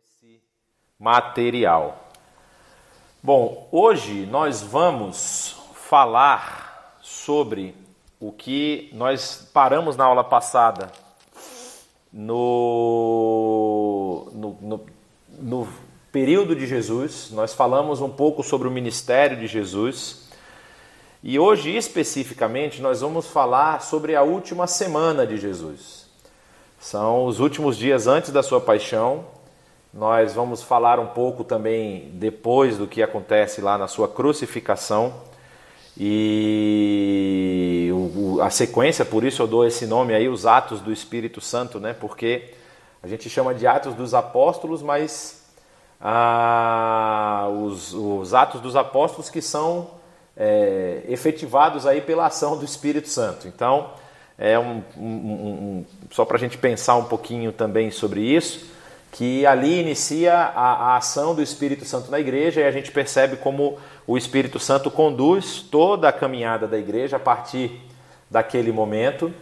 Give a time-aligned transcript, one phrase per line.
[0.00, 0.40] esse
[0.98, 2.08] material.
[3.22, 7.74] Bom, hoje nós vamos falar sobre
[8.18, 10.90] o que nós paramos na aula passada
[12.10, 12.32] no,
[14.32, 14.86] no, no,
[15.38, 15.68] no
[16.10, 17.30] período de Jesus.
[17.30, 20.30] Nós falamos um pouco sobre o ministério de Jesus.
[21.22, 26.08] E hoje, especificamente, nós vamos falar sobre a última semana de Jesus.
[26.78, 29.38] São os últimos dias antes da sua paixão.
[29.92, 35.12] Nós vamos falar um pouco também depois do que acontece lá na sua crucificação.
[35.98, 37.90] E
[38.40, 41.92] a sequência, por isso eu dou esse nome aí, os Atos do Espírito Santo, né?
[41.92, 42.54] Porque
[43.02, 45.44] a gente chama de Atos dos Apóstolos, mas
[46.00, 49.90] ah, os, os Atos dos Apóstolos que são
[50.36, 53.48] é, efetivados aí pela ação do Espírito Santo.
[53.48, 53.90] Então,
[54.38, 58.70] é um, um, um só para a gente pensar um pouquinho também sobre isso,
[59.12, 63.36] que ali inicia a, a, ação do Espírito Santo na igreja e a gente percebe
[63.36, 67.80] como o Espírito Santo conduz toda a caminhada da igreja a partir
[68.30, 69.32] daquele momento.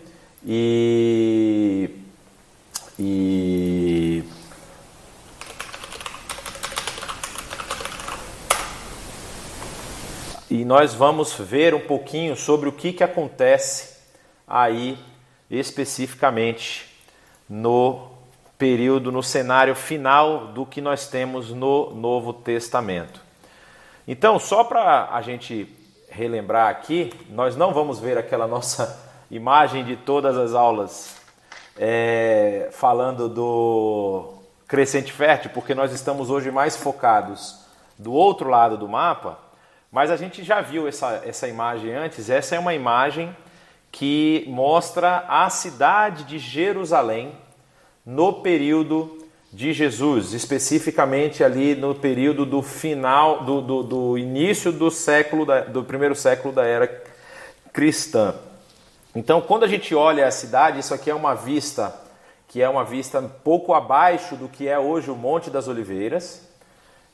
[0.46, 1.90] E,
[2.98, 4.24] e
[10.50, 13.98] e nós vamos ver um pouquinho sobre o que, que acontece
[14.46, 14.98] aí
[15.50, 16.86] especificamente
[17.48, 18.17] no
[18.58, 23.22] período, no cenário final do que nós temos no Novo Testamento.
[24.06, 25.74] Então, só para a gente
[26.10, 28.98] relembrar aqui, nós não vamos ver aquela nossa
[29.30, 31.16] imagem de todas as aulas
[31.78, 34.34] é, falando do
[34.66, 37.64] crescente fértil, porque nós estamos hoje mais focados
[37.98, 39.48] do outro lado do mapa
[39.90, 42.28] mas a gente já viu essa, essa imagem antes.
[42.28, 43.34] Essa é uma imagem
[43.90, 47.32] que mostra a cidade de Jerusalém
[48.08, 49.18] no período
[49.52, 55.60] de Jesus, especificamente ali no período do final, do, do, do início do século, da,
[55.60, 57.04] do primeiro século da era
[57.70, 58.34] cristã.
[59.14, 61.94] Então, quando a gente olha a cidade, isso aqui é uma vista
[62.46, 66.48] que é uma vista pouco abaixo do que é hoje o Monte das Oliveiras.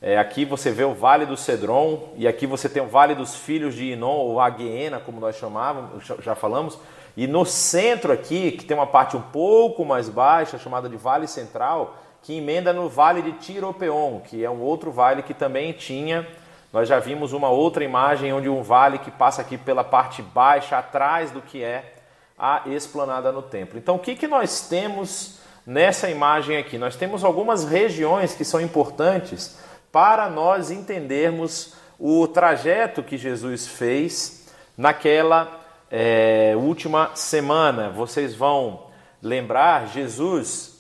[0.01, 3.35] É, aqui você vê o Vale do Cedron e aqui você tem o Vale dos
[3.35, 6.79] Filhos de Inon, ou Aguena, como nós chamávamos, já falamos.
[7.17, 11.29] E no centro aqui, que tem uma parte um pouco mais baixa, chamada de Vale
[11.29, 16.27] Central, que emenda no Vale de Tiropeon, que é um outro vale que também tinha.
[16.73, 20.77] Nós já vimos uma outra imagem onde um vale que passa aqui pela parte baixa,
[20.77, 21.95] atrás do que é
[22.37, 23.79] a esplanada no templo.
[23.79, 26.79] Então, o que, que nós temos nessa imagem aqui?
[26.79, 29.57] Nós temos algumas regiões que são importantes
[29.93, 37.91] para nós entendermos o trajeto que Jesus fez naquela é, última semana.
[37.91, 38.87] Vocês vão
[39.23, 40.75] lembrar, Jesus.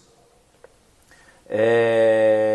[1.48, 2.54] É,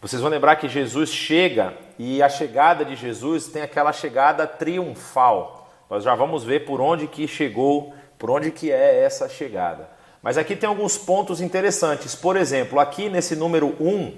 [0.00, 5.70] vocês vão lembrar que Jesus chega e a chegada de Jesus tem aquela chegada triunfal.
[5.88, 9.88] Nós já vamos ver por onde que chegou, por onde que é essa chegada.
[10.22, 12.14] Mas aqui tem alguns pontos interessantes.
[12.14, 14.12] Por exemplo, aqui nesse número 1,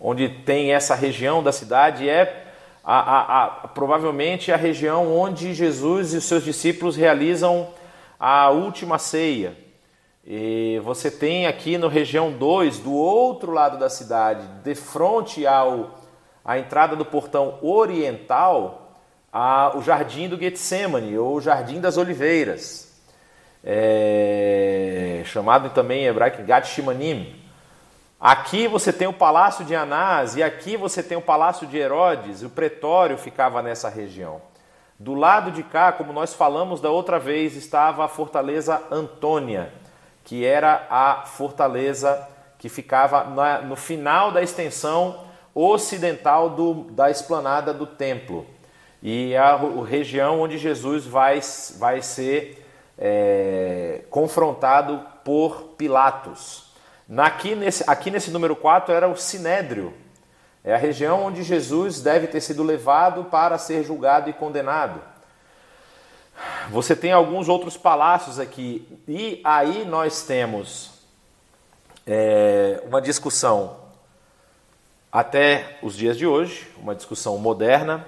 [0.00, 2.47] onde tem essa região da cidade, é
[2.84, 7.68] a, a, a, provavelmente a região onde Jesus e os seus discípulos realizam
[8.18, 9.56] a última ceia.
[10.26, 15.98] E você tem aqui no região 2, do outro lado da cidade, de frente ao
[16.44, 18.96] a entrada do portão oriental,
[19.30, 22.98] a, o jardim do Getsemane, ou o jardim das oliveiras,
[23.62, 27.47] é, chamado também em hebraico Gat Shimanim.
[28.20, 32.42] Aqui você tem o palácio de Anás e aqui você tem o palácio de Herodes,
[32.42, 34.42] o pretório ficava nessa região.
[34.98, 39.72] Do lado de cá, como nós falamos da outra vez, estava a fortaleza Antônia,
[40.24, 42.28] que era a fortaleza
[42.58, 45.20] que ficava na, no final da extensão
[45.54, 48.44] ocidental do, da esplanada do templo.
[49.00, 51.40] E a, a região onde Jesus vai,
[51.78, 52.66] vai ser
[52.98, 56.67] é, confrontado por Pilatos.
[57.16, 59.94] Aqui nesse, aqui nesse número 4 era o Sinédrio,
[60.62, 65.00] é a região onde Jesus deve ter sido levado para ser julgado e condenado.
[66.68, 70.90] Você tem alguns outros palácios aqui, e aí nós temos
[72.06, 73.76] é, uma discussão
[75.10, 78.06] até os dias de hoje, uma discussão moderna,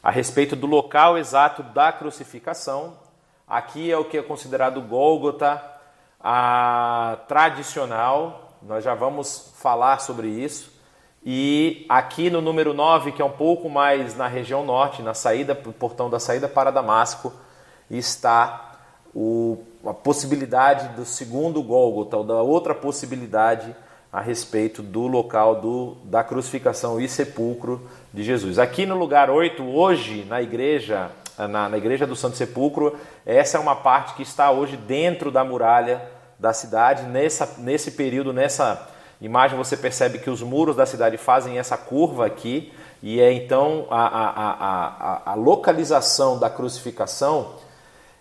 [0.00, 2.96] a respeito do local exato da crucificação.
[3.48, 5.77] Aqui é o que é considerado Gólgota,
[6.20, 10.76] a tradicional, nós já vamos falar sobre isso.
[11.24, 15.54] E aqui no número 9, que é um pouco mais na região norte, na saída,
[15.54, 17.32] portão da saída para Damasco,
[17.90, 18.78] está
[19.14, 23.74] o, a possibilidade do segundo Gólgota, ou da outra possibilidade
[24.12, 28.58] a respeito do local do, da crucificação e sepulcro de Jesus.
[28.58, 31.10] Aqui no lugar 8, hoje, na igreja,
[31.46, 35.44] na, na igreja do Santo Sepulcro, essa é uma parte que está hoje dentro da
[35.44, 36.02] muralha
[36.38, 37.04] da cidade.
[37.04, 38.88] Nessa, nesse período, nessa
[39.20, 43.86] imagem, você percebe que os muros da cidade fazem essa curva aqui, e é então
[43.90, 44.30] a, a,
[45.28, 47.54] a, a localização da crucificação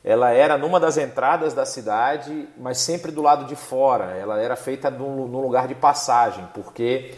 [0.08, 4.16] ela era numa das entradas da cidade, mas sempre do lado de fora.
[4.16, 7.16] Ela era feita num, lugar de passagem, porque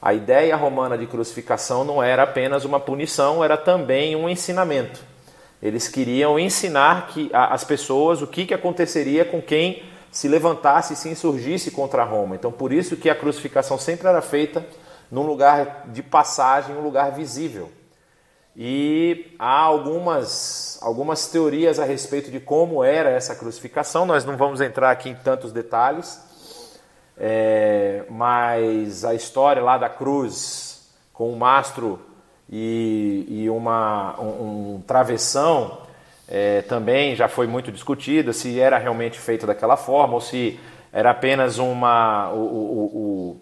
[0.00, 5.09] a ideia romana de crucificação não era apenas uma punição, era também um ensinamento.
[5.62, 10.96] Eles queriam ensinar que, as pessoas o que, que aconteceria com quem se levantasse e
[10.96, 12.34] se insurgisse contra Roma.
[12.34, 14.64] Então, por isso que a crucificação sempre era feita
[15.10, 17.70] num lugar de passagem, um lugar visível.
[18.56, 24.60] E há algumas, algumas teorias a respeito de como era essa crucificação, nós não vamos
[24.60, 26.20] entrar aqui em tantos detalhes,
[27.16, 32.00] é, mas a história lá da cruz com um mastro
[32.50, 35.78] e, e uma, um, um travessão
[36.28, 40.58] é, também já foi muito discutida, se era realmente feito daquela forma ou se
[40.92, 42.30] era apenas uma.
[42.32, 43.40] o, o,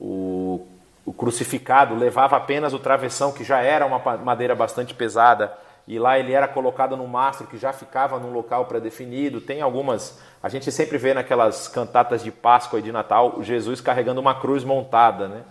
[0.00, 0.66] o,
[1.06, 5.52] o crucificado levava apenas o travessão, que já era uma madeira bastante pesada,
[5.86, 9.40] e lá ele era colocado no mastro que já ficava num local pré-definido.
[9.40, 14.20] Tem algumas, a gente sempre vê naquelas cantatas de Páscoa e de Natal, Jesus carregando
[14.20, 15.42] uma cruz montada, né?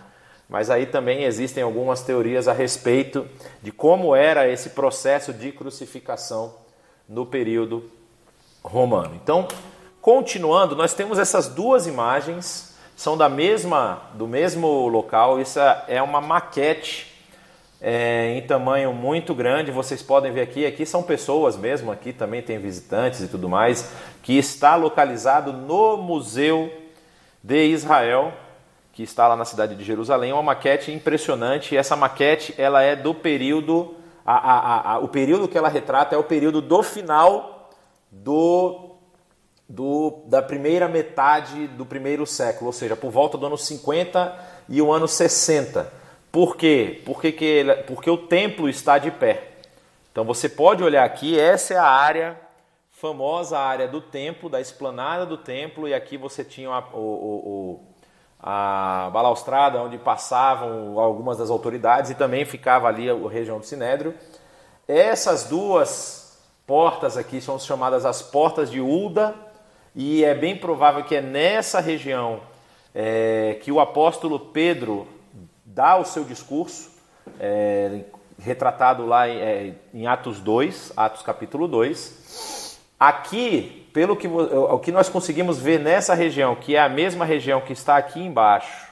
[0.49, 3.27] Mas aí também existem algumas teorias a respeito
[3.61, 6.55] de como era esse processo de crucificação
[7.07, 7.89] no período
[8.63, 9.15] romano.
[9.21, 9.47] Então,
[10.01, 12.69] continuando, nós temos essas duas imagens
[12.99, 15.39] são da mesma, do mesmo local.
[15.39, 15.57] Isso
[15.87, 17.07] é uma maquete
[17.79, 19.71] é, em tamanho muito grande.
[19.71, 20.65] Vocês podem ver aqui.
[20.65, 21.93] Aqui são pessoas mesmo.
[21.93, 23.89] Aqui também tem visitantes e tudo mais.
[24.21, 26.69] Que está localizado no Museu
[27.41, 28.33] de Israel,
[28.99, 30.33] que está lá na cidade de Jerusalém.
[30.33, 31.77] Uma maquete impressionante.
[31.77, 33.95] Essa maquete ela é do período.
[34.25, 37.69] A, a, a, o período que ela retrata é o período do final
[38.11, 38.97] do
[39.69, 44.37] do, da primeira metade do primeiro século, ou seja, por volta do ano 50
[44.67, 45.93] e o ano 60.
[46.29, 47.01] Por quê?
[47.05, 49.59] Porque, que ele, porque o templo está de pé.
[50.11, 52.37] Então você pode olhar aqui, essa é a área,
[52.91, 57.88] famosa área do templo, da esplanada do templo, e aqui você tinha a, o, o,
[58.41, 64.13] a balaustrada onde passavam algumas das autoridades e também ficava ali a, região do Sinédrio.
[64.87, 69.35] Essas duas portas aqui são chamadas as portas de Ulda
[69.93, 72.39] e é bem provável que é nessa região
[72.93, 75.07] é, que o apóstolo Pedro
[75.65, 76.91] dá o seu discurso,
[77.39, 78.03] é,
[78.39, 82.79] retratado lá em, é, em, Atos 2, Atos capítulo 2.
[82.99, 87.61] Aqui, pelo que, o que nós conseguimos ver nessa região, que é a mesma região
[87.61, 88.87] que está aqui embaixo,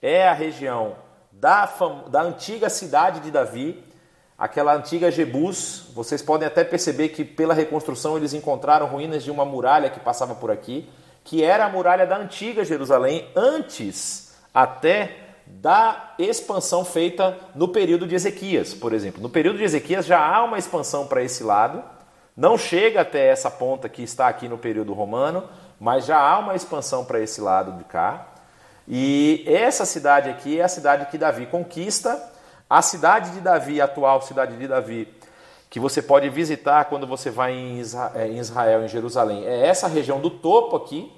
[0.00, 0.96] é a região
[1.30, 1.68] da,
[2.08, 3.82] da antiga cidade de Davi,
[4.36, 5.86] aquela antiga Jebus.
[5.94, 10.34] Vocês podem até perceber que pela reconstrução eles encontraram ruínas de uma muralha que passava
[10.34, 10.88] por aqui,
[11.24, 15.16] que era a muralha da antiga Jerusalém, antes até
[15.46, 19.20] da expansão feita no período de Ezequias, por exemplo.
[19.20, 21.82] No período de Ezequias já há uma expansão para esse lado,
[22.36, 25.48] não chega até essa ponta que está aqui no período romano,
[25.78, 28.28] mas já há uma expansão para esse lado de cá.
[28.88, 32.30] E essa cidade aqui é a cidade que Davi conquista
[32.72, 35.06] a cidade de Davi, atual cidade de Davi,
[35.68, 40.30] que você pode visitar quando você vai em Israel, em Jerusalém, é essa região do
[40.30, 41.12] topo aqui,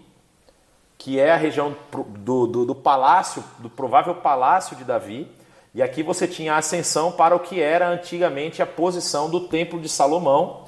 [0.99, 5.31] que é a região do, do, do palácio, do provável palácio de Davi.
[5.73, 9.81] E aqui você tinha a ascensão para o que era antigamente a posição do Templo
[9.81, 10.64] de Salomão,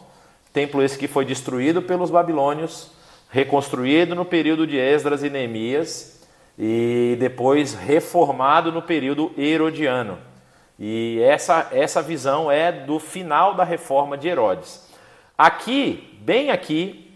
[0.56, 2.90] templo esse que foi destruído pelos babilônios,
[3.28, 6.18] reconstruído no período de Esdras e Neemias
[6.58, 10.16] e depois reformado no período herodiano.
[10.78, 14.88] E essa, essa visão é do final da reforma de Herodes.
[15.36, 17.14] Aqui, bem aqui,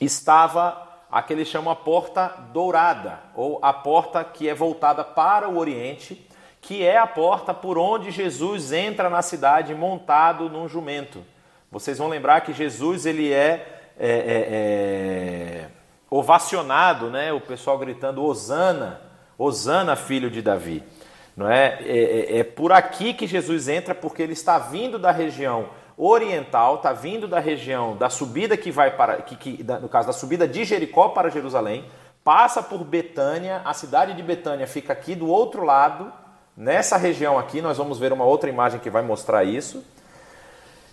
[0.00, 5.48] estava a que eles chamam a porta dourada, ou a porta que é voltada para
[5.48, 6.24] o Oriente,
[6.60, 11.24] que é a porta por onde Jesus entra na cidade montado num jumento.
[11.70, 14.46] Vocês vão lembrar que Jesus ele é, é, é,
[15.60, 15.66] é
[16.08, 17.32] ovacionado, né?
[17.32, 19.00] o pessoal gritando Osana,
[19.38, 20.82] Osana, filho de Davi.
[21.36, 21.78] Não é?
[21.82, 26.76] É, é, é por aqui que Jesus entra, porque ele está vindo da região oriental,
[26.76, 30.46] está vindo da região da subida que vai para, que, que, no caso da subida
[30.46, 31.84] de Jericó para Jerusalém,
[32.24, 36.12] passa por Betânia, a cidade de Betânia fica aqui do outro lado,
[36.56, 39.84] nessa região aqui, nós vamos ver uma outra imagem que vai mostrar isso.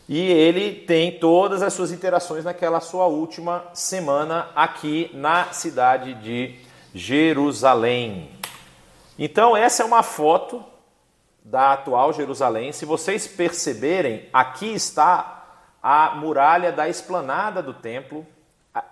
[0.07, 6.55] E ele tem todas as suas interações naquela sua última semana aqui na cidade de
[6.93, 8.29] Jerusalém.
[9.17, 10.63] Então, essa é uma foto
[11.43, 12.71] da atual Jerusalém.
[12.71, 15.43] Se vocês perceberem, aqui está
[15.81, 18.25] a muralha da esplanada do templo.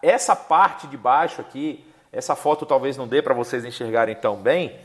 [0.02, 4.78] Essa parte de baixo aqui, essa foto talvez não dê para vocês enxergarem tão bem,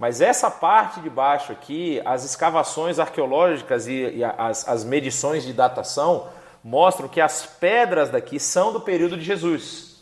[0.00, 5.52] mas essa parte de baixo aqui, as escavações arqueológicas e, e as, as medições de
[5.52, 6.28] datação
[6.64, 10.00] mostram que as pedras daqui são do período de Jesus.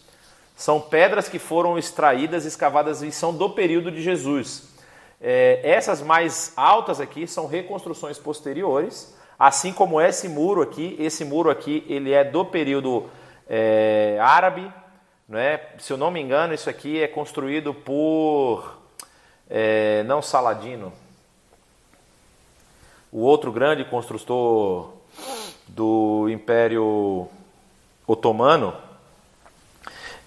[0.55, 4.69] São pedras que foram extraídas, escavadas e são do período de Jesus.
[5.21, 10.95] É, essas mais altas aqui são reconstruções posteriores, assim como esse muro aqui.
[11.01, 13.11] Esse muro aqui ele é do período
[13.49, 14.73] é, árabe,
[15.29, 15.59] né?
[15.79, 18.78] Se eu não me engano, isso aqui é construído por
[19.49, 20.93] é, não Saladino,
[23.11, 24.91] o outro grande construtor
[25.67, 27.29] do Império
[28.07, 28.75] Otomano,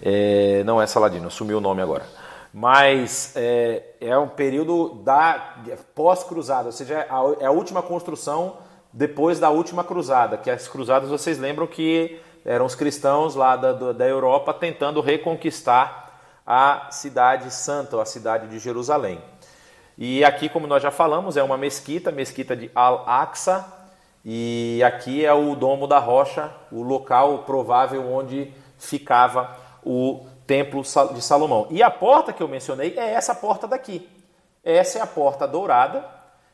[0.00, 2.04] é, não é Saladino, sumiu o nome agora.
[2.52, 5.56] Mas é, é um período da
[5.94, 7.06] pós-cruzada, ou seja,
[7.40, 8.56] é a, última construção
[8.92, 13.92] depois da última cruzada, que as cruzadas vocês lembram que eram os cristãos lá da,
[13.92, 16.11] da Europa tentando reconquistar
[16.46, 19.20] a cidade santa, a cidade de Jerusalém.
[19.96, 23.64] E aqui, como nós já falamos, é uma mesquita, mesquita de Al-Aqsa,
[24.24, 31.22] e aqui é o Domo da Rocha, o local provável onde ficava o Templo de
[31.22, 31.66] Salomão.
[31.70, 34.08] E a porta que eu mencionei é essa porta daqui.
[34.64, 36.04] Essa é a porta dourada,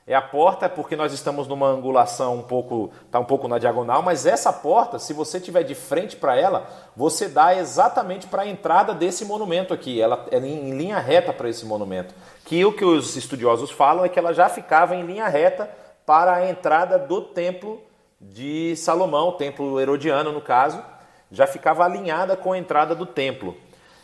[0.09, 4.01] é a porta porque nós estamos numa angulação um pouco, está um pouco na diagonal,
[4.01, 8.49] mas essa porta, se você tiver de frente para ela, você dá exatamente para a
[8.49, 10.01] entrada desse monumento aqui.
[10.01, 12.15] Ela é em linha reta para esse monumento.
[12.47, 15.69] Que o que os estudiosos falam é que ela já ficava em linha reta
[16.07, 17.83] para a entrada do templo
[18.19, 20.83] de Salomão, o templo herodiano no caso,
[21.31, 23.55] já ficava alinhada com a entrada do templo.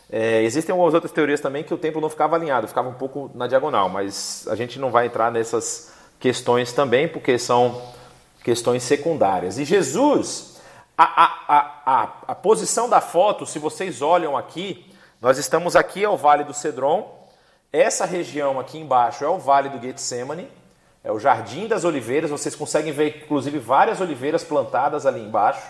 [0.07, 3.31] É, existem algumas outras teorias também que o templo não ficava alinhado, ficava um pouco
[3.33, 5.94] na diagonal, mas a gente não vai entrar nessas
[6.25, 7.79] questões também, porque são
[8.43, 9.59] questões secundárias.
[9.59, 10.59] E Jesus,
[10.97, 14.91] a, a, a, a, posição da foto, se vocês olham aqui,
[15.21, 17.29] nós estamos aqui é o Vale do Cedron,
[17.71, 20.49] essa região aqui embaixo é o Vale do Getsemane,
[21.03, 25.61] é o Jardim das Oliveiras, vocês conseguem ver inclusive várias oliveiras plantadas ali embaixo.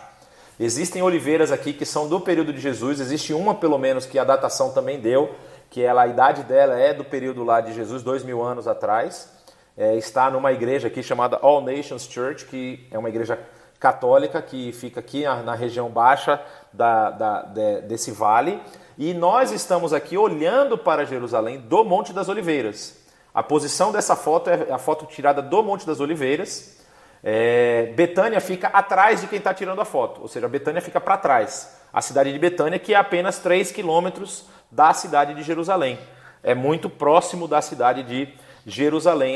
[0.58, 4.24] Existem oliveiras aqui que são do período de Jesus, existe uma pelo menos que a
[4.24, 5.36] datação também deu,
[5.70, 9.35] que ela, a idade dela é do período lá de Jesus, dois mil anos atrás
[9.78, 13.38] é, está numa igreja aqui chamada All Nations Church, que é uma igreja
[13.80, 16.42] católica que fica aqui na, na região baixa
[16.72, 18.62] da, da, de, desse vale.
[18.98, 22.98] E nós estamos aqui olhando para Jerusalém do Monte das Oliveiras.
[23.34, 26.80] A posição dessa foto é a foto tirada do Monte das Oliveiras.
[27.22, 31.18] É, Betânia fica atrás de quem está tirando a foto, ou seja, Betânia fica para
[31.18, 31.82] trás.
[31.92, 36.00] A cidade de Betânia, que é apenas 3 quilômetros da cidade de Jerusalém.
[36.44, 38.45] É muito próximo da cidade de Jerusalém,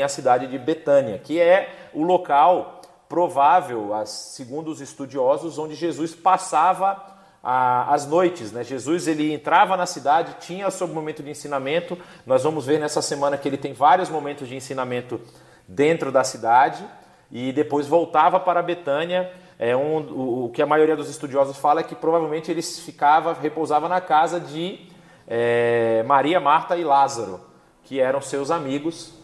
[0.02, 7.10] a cidade de Betânia, que é o local provável, segundo os estudiosos, onde Jesus passava
[7.42, 8.52] as noites.
[8.52, 8.62] Né?
[8.62, 11.98] Jesus ele entrava na cidade, tinha seu momento de ensinamento.
[12.26, 15.20] Nós vamos ver nessa semana que ele tem vários momentos de ensinamento
[15.66, 16.84] dentro da cidade
[17.30, 19.32] e depois voltava para Betânia.
[19.58, 23.32] É um, o, o, que a maioria dos estudiosos fala é que provavelmente ele ficava,
[23.32, 24.88] repousava na casa de
[25.26, 27.40] é, Maria, Marta e Lázaro,
[27.84, 29.19] que eram seus amigos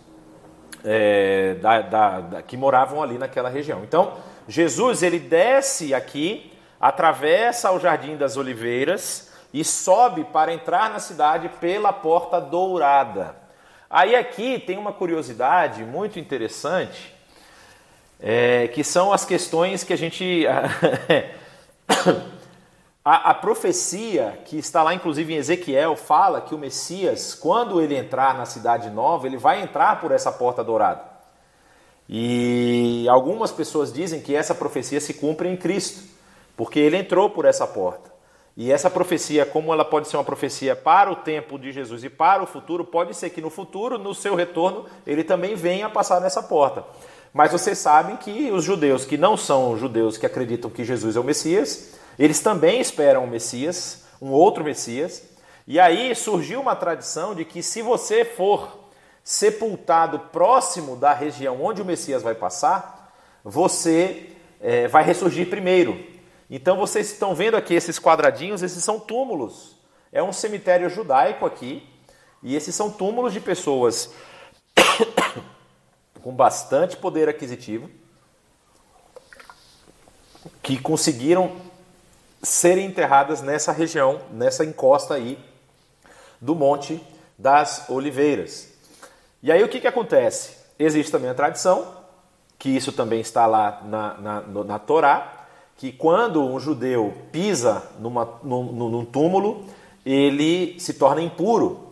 [0.85, 3.83] é, da, da, da, que moravam ali naquela região.
[3.85, 4.15] Então,
[4.49, 11.49] Jesus ele desce aqui, atravessa o Jardim das Oliveiras e sobe para entrar na cidade
[11.61, 13.37] pela Porta Dourada.
[13.89, 17.15] Aí aqui tem uma curiosidade muito interessante,
[18.21, 20.45] é, que são as questões que a gente
[23.09, 27.97] A, a, profecia que está lá, inclusive em Ezequiel, fala que o Messias, quando ele
[27.97, 31.05] entrar na cidade nova, ele vai entrar por essa porta dourada.
[32.09, 36.03] E algumas pessoas dizem que essa profecia se cumpre em Cristo,
[36.57, 38.11] porque ele entrou por essa porta.
[38.57, 42.11] E essa profecia, como ela pode ser uma profecia para o tempo de Jesus e
[42.11, 46.21] para o futuro, pode ser que no futuro, no seu retorno, ele também venha passar
[46.21, 46.85] nessa porta.
[47.33, 51.21] Mas vocês sabem que os judeus que não são judeus que acreditam que Jesus é
[51.21, 55.23] o Messias, eles também esperam um Messias, um outro Messias.
[55.67, 58.87] E aí surgiu uma tradição de que se você for
[59.23, 64.31] sepultado próximo da região onde o Messias vai passar, você
[64.61, 66.05] é, vai ressurgir primeiro.
[66.49, 69.77] Então vocês estão vendo aqui esses quadradinhos, esses são túmulos.
[70.13, 71.87] É um cemitério judaico aqui,
[72.43, 74.13] e esses são túmulos de pessoas
[76.23, 77.91] com bastante poder aquisitivo
[80.63, 81.57] que conseguiram
[82.47, 85.37] serem enterradas nessa região, nessa encosta aí
[86.41, 87.05] do Monte
[87.37, 88.73] das oliveiras.
[89.43, 90.57] E aí o que, que acontece?
[90.79, 91.93] Existe também a tradição,
[92.57, 98.39] que isso também está lá na, na, na Torá, que quando um judeu pisa numa,
[98.45, 99.67] num, num túmulo,
[100.05, 101.85] ele se torna impuro.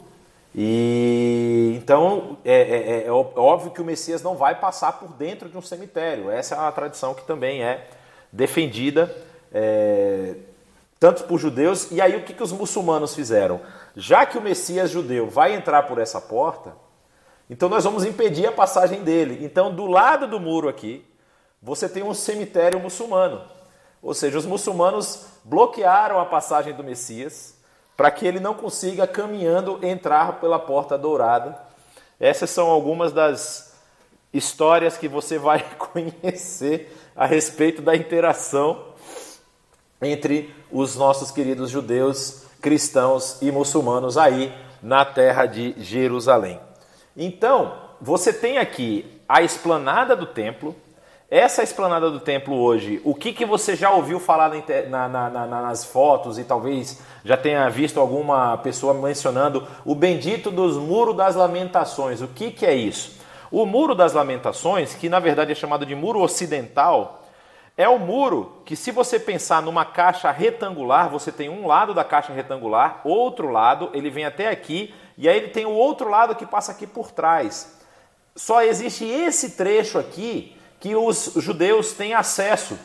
[0.54, 5.48] E então é, é, é, é, óbvio que o Messias não vai passar por dentro
[5.48, 6.30] de um cemitério.
[6.30, 7.88] Essa é uma tradição que também é
[8.32, 9.12] defendida
[9.54, 10.34] é,
[10.98, 11.90] tanto por judeus.
[11.92, 13.60] E aí o que, que os muçulmanos fizeram?
[13.94, 16.74] Já que o Messias judeu vai entrar por essa porta,
[17.48, 19.44] então nós vamos impedir a passagem dele.
[19.44, 21.04] Então do lado do muro aqui,
[21.62, 23.42] você tem um cemitério muçulmano.
[24.02, 27.54] Ou seja, os muçulmanos bloquearam a passagem do Messias
[27.96, 31.56] para que ele não consiga, caminhando, entrar pela porta dourada.
[32.18, 33.72] Essas são algumas das
[34.32, 38.93] histórias que você vai conhecer a respeito da interação
[40.04, 46.60] entre os nossos queridos judeus, cristãos e muçulmanos aí na terra de Jerusalém.
[47.16, 50.74] Então, você tem aqui a esplanada do templo,
[51.30, 54.52] essa esplanada do templo hoje, o que, que você já ouviu falar
[54.88, 60.50] na, na, na, nas fotos e talvez já tenha visto alguma pessoa mencionando o bendito
[60.50, 62.20] dos muros das lamentações?
[62.20, 63.18] O que, que é isso?
[63.50, 67.23] O muro das lamentações, que na verdade é chamado de muro ocidental,
[67.76, 72.04] é o muro que, se você pensar numa caixa retangular, você tem um lado da
[72.04, 76.36] caixa retangular, outro lado, ele vem até aqui, e aí ele tem o outro lado
[76.36, 77.78] que passa aqui por trás.
[78.36, 82.78] Só existe esse trecho aqui que os judeus têm acesso.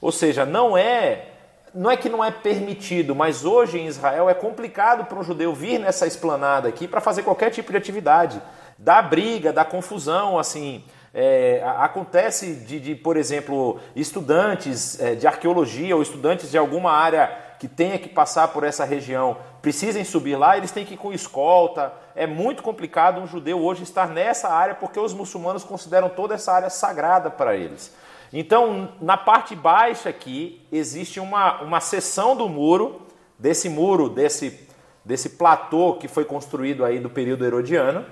[0.00, 1.28] Ou seja, não é
[1.74, 5.54] não é que não é permitido, mas hoje em Israel é complicado para um judeu
[5.54, 8.42] vir nessa esplanada aqui para fazer qualquer tipo de atividade.
[8.76, 10.84] Dá briga, dá confusão, assim.
[11.14, 17.30] É, acontece de, de, por exemplo, estudantes é, de arqueologia ou estudantes de alguma área
[17.58, 21.12] que tenha que passar por essa região precisem subir lá, eles têm que ir com
[21.12, 21.92] escolta.
[22.16, 26.52] É muito complicado um judeu hoje estar nessa área porque os muçulmanos consideram toda essa
[26.52, 27.94] área sagrada para eles.
[28.32, 33.02] Então, na parte baixa aqui, existe uma, uma seção do muro,
[33.38, 34.68] desse muro, desse,
[35.04, 38.04] desse platô que foi construído aí do período herodiano,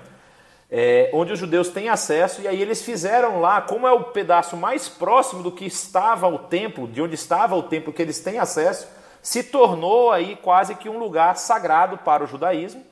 [0.71, 4.55] é, onde os judeus têm acesso, e aí eles fizeram lá, como é o pedaço
[4.55, 8.39] mais próximo do que estava o templo, de onde estava o templo que eles têm
[8.39, 8.87] acesso,
[9.21, 12.83] se tornou aí quase que um lugar sagrado para o judaísmo.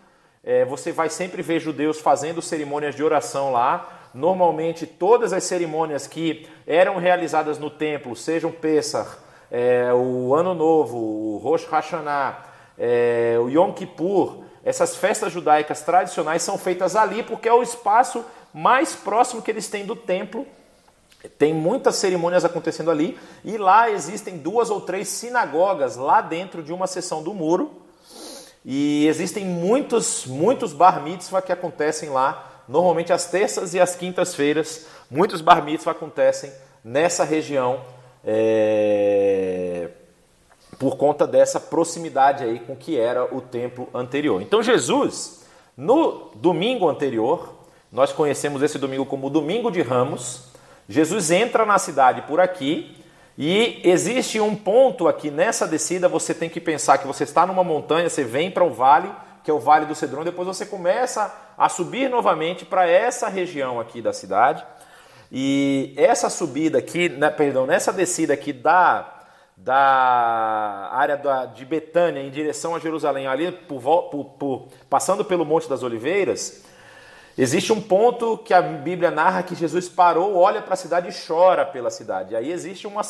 [0.44, 4.10] É, você vai sempre ver judeus fazendo cerimônias de oração lá.
[4.14, 9.18] Normalmente, todas as cerimônias que eram realizadas no templo, sejam Pesach,
[9.50, 12.46] é, o Ano Novo, o Rosh Hashanah,
[12.78, 18.24] é, o Yom Kippur, essas festas judaicas tradicionais são feitas ali porque é o espaço
[18.54, 20.46] mais próximo que eles têm do templo
[21.38, 26.72] tem muitas cerimônias acontecendo ali e lá existem duas ou três sinagogas lá dentro de
[26.72, 27.72] uma seção do muro.
[28.64, 34.86] E existem muitos, muitos bar mitzvah que acontecem lá, normalmente às terças e às quintas-feiras.
[35.10, 36.54] Muitos bar mitzvah acontecem
[36.84, 37.82] nessa região
[38.24, 39.90] é...
[40.80, 44.42] por conta dessa proximidade aí com que era o templo anterior.
[44.42, 47.54] Então Jesus, no domingo anterior,
[47.92, 50.50] nós conhecemos esse domingo como Domingo de Ramos,
[50.88, 52.98] Jesus entra na cidade por aqui
[53.38, 56.08] e existe um ponto aqui nessa descida.
[56.08, 59.12] Você tem que pensar que você está numa montanha, você vem para o vale,
[59.44, 63.80] que é o Vale do Cedrão, depois você começa a subir novamente para essa região
[63.80, 64.64] aqui da cidade.
[65.32, 69.19] E essa subida aqui, né, perdão, nessa descida aqui da,
[69.60, 75.46] da área da, de Betânia em direção a Jerusalém, ali por, por, por, passando pelo
[75.46, 76.64] Monte das Oliveiras,
[77.42, 81.26] Existe um ponto que a Bíblia narra que Jesus parou, olha para a cidade e
[81.26, 82.36] chora pela cidade.
[82.36, 83.02] Aí existe uma,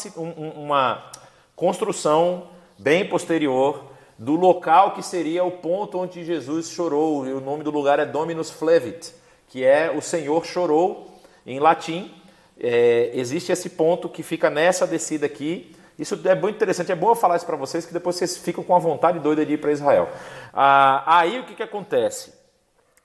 [0.55, 1.09] uma
[1.55, 3.85] construção bem posterior
[4.19, 7.25] do local que seria o ponto onde Jesus chorou.
[7.25, 9.15] E o nome do lugar é Dominus Flevit,
[9.47, 11.07] que é o Senhor chorou
[11.43, 12.13] em latim.
[12.59, 15.75] É, existe esse ponto que fica nessa descida aqui.
[15.99, 18.63] Isso é muito interessante, é bom eu falar isso para vocês, que depois vocês ficam
[18.63, 20.07] com a vontade doida de ir para Israel.
[20.53, 22.33] Ah, aí o que, que acontece?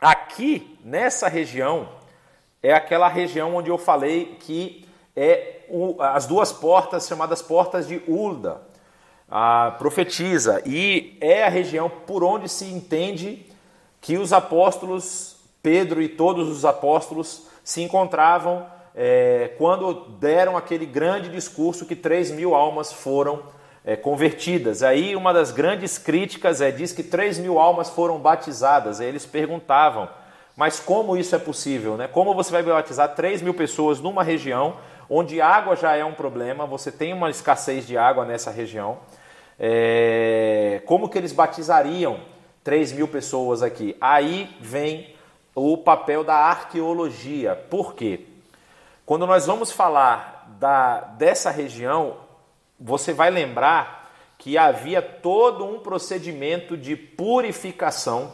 [0.00, 1.88] Aqui, nessa região,
[2.62, 8.00] é aquela região onde eu falei que é o, as duas portas chamadas portas de
[8.06, 8.60] Ulda,
[9.78, 13.44] profetiza, e é a região por onde se entende
[14.00, 21.28] que os apóstolos, Pedro e todos os apóstolos, se encontravam é, quando deram aquele grande
[21.28, 23.42] discurso que 3 mil almas foram
[23.84, 24.82] é, convertidas.
[24.82, 29.00] Aí uma das grandes críticas é diz que 3 mil almas foram batizadas.
[29.00, 30.08] Aí eles perguntavam,
[30.56, 31.96] mas como isso é possível?
[31.96, 32.06] Né?
[32.06, 34.76] Como você vai batizar 3 mil pessoas numa região
[35.10, 38.98] onde água já é um problema, você tem uma escassez de água nessa região?
[39.58, 42.20] É, como que eles batizariam
[42.64, 43.94] 3 mil pessoas aqui.
[44.00, 45.14] Aí vem
[45.54, 47.54] o papel da arqueologia.
[47.54, 48.26] Por quê?
[49.06, 52.16] Quando nós vamos falar da, dessa região,
[52.78, 58.32] você vai lembrar que havia todo um procedimento de purificação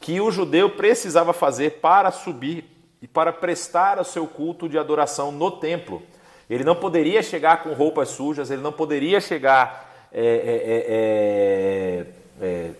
[0.00, 2.64] que o judeu precisava fazer para subir
[3.02, 6.02] e para prestar o seu culto de adoração no templo.
[6.48, 12.46] Ele não poderia chegar com roupas sujas, ele não poderia chegar é, é, é, é,
[12.46, 12.70] é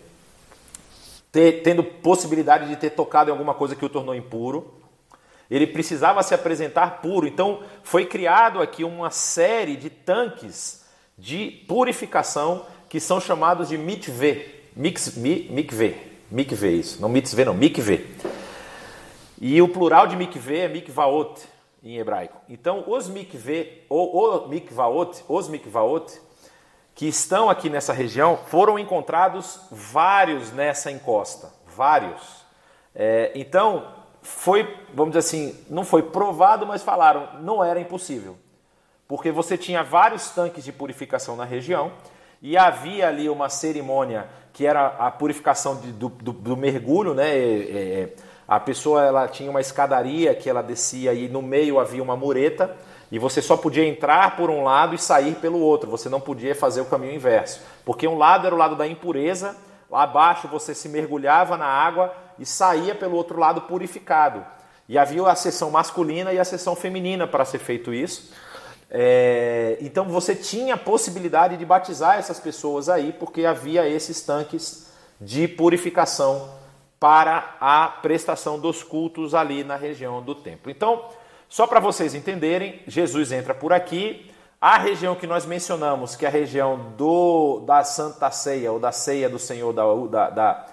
[1.31, 4.73] ter, tendo possibilidade de ter tocado em alguma coisa que o tornou impuro.
[5.49, 7.27] Ele precisava se apresentar puro.
[7.27, 10.85] Então foi criado aqui uma série de tanques
[11.17, 14.69] de purificação que são chamados de mikveh.
[14.75, 16.09] Mikveh.
[16.31, 17.01] Mikveh, isso.
[17.01, 17.53] Não mitzveh, não.
[17.53, 18.05] Mikveh.
[19.41, 21.41] E o plural de mikveh é mikvaot
[21.83, 22.37] em hebraico.
[22.49, 26.19] Então, os mikveh, ou, o mikvaot, os mikvaot,
[26.93, 31.51] que estão aqui nessa região, foram encontrados vários nessa encosta.
[31.75, 32.45] Vários.
[32.93, 33.87] É, então,
[34.21, 38.37] foi, vamos dizer assim, não foi provado, mas falaram, não era impossível.
[39.07, 41.91] Porque você tinha vários tanques de purificação na região
[42.41, 47.29] e havia ali uma cerimônia que era a purificação de, do, do, do, mergulho, né?
[47.29, 48.13] É, é,
[48.47, 52.75] a pessoa ela tinha uma escadaria que ela descia e no meio havia uma mureta
[53.11, 55.89] e você só podia entrar por um lado e sair pelo outro.
[55.89, 59.55] Você não podia fazer o caminho inverso, porque um lado era o lado da impureza,
[59.89, 64.45] lá abaixo você se mergulhava na água e saía pelo outro lado purificado.
[64.87, 68.33] E havia a seção masculina e a seção feminina para ser feito isso.
[68.89, 74.91] É, então você tinha a possibilidade de batizar essas pessoas aí, porque havia esses tanques
[75.21, 76.49] de purificação
[76.99, 80.71] para a prestação dos cultos ali na região do templo.
[80.71, 81.05] Então,
[81.47, 84.29] só para vocês entenderem, Jesus entra por aqui.
[84.61, 88.91] A região que nós mencionamos, que é a região do, da Santa Ceia, ou da
[88.91, 90.65] Ceia do Senhor, da, da, da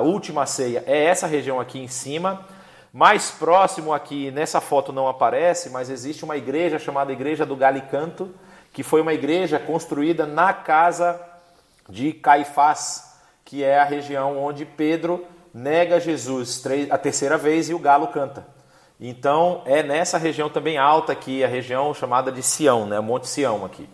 [0.00, 2.44] última ceia, é essa região aqui em cima.
[2.92, 8.34] Mais próximo aqui, nessa foto não aparece, mas existe uma igreja chamada Igreja do Galicanto,
[8.72, 11.20] que foi uma igreja construída na casa
[11.88, 17.78] de Caifás, que é a região onde Pedro nega Jesus a terceira vez e o
[17.78, 18.46] galo canta.
[19.00, 22.98] Então é nessa região também alta aqui, a região chamada de Sião, né?
[23.00, 23.88] Monte Sião aqui.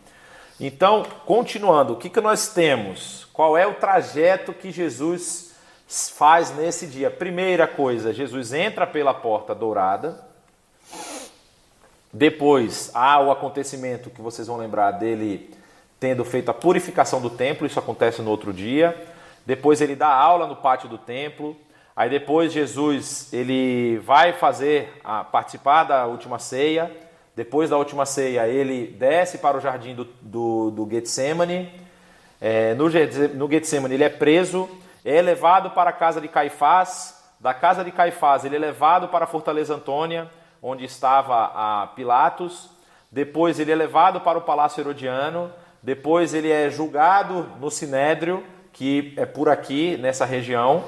[0.61, 3.22] Então, continuando, o que, que nós temos?
[3.33, 5.55] Qual é o trajeto que Jesus
[5.89, 7.11] faz nesse dia?
[7.11, 10.23] Primeira coisa, Jesus entra pela porta dourada.
[12.13, 15.51] Depois há o acontecimento que vocês vão lembrar dele
[15.99, 18.95] tendo feito a purificação do templo, isso acontece no outro dia.
[19.47, 21.57] Depois ele dá aula no pátio do templo.
[21.97, 26.91] Aí depois Jesus ele vai fazer a participar da última ceia.
[27.35, 31.73] Depois da última ceia ele desce para o jardim do, do, do Getsemane.
[32.45, 32.87] É, no,
[33.35, 34.69] no Getsemane ele é preso,
[35.05, 37.23] é levado para a casa de Caifás.
[37.39, 40.29] Da casa de Caifás ele é levado para a Fortaleza Antônia,
[40.61, 42.69] onde estava a Pilatos.
[43.11, 45.53] Depois ele é levado para o Palácio Herodiano.
[45.81, 50.85] Depois ele é julgado no Sinédrio que é por aqui, nessa região.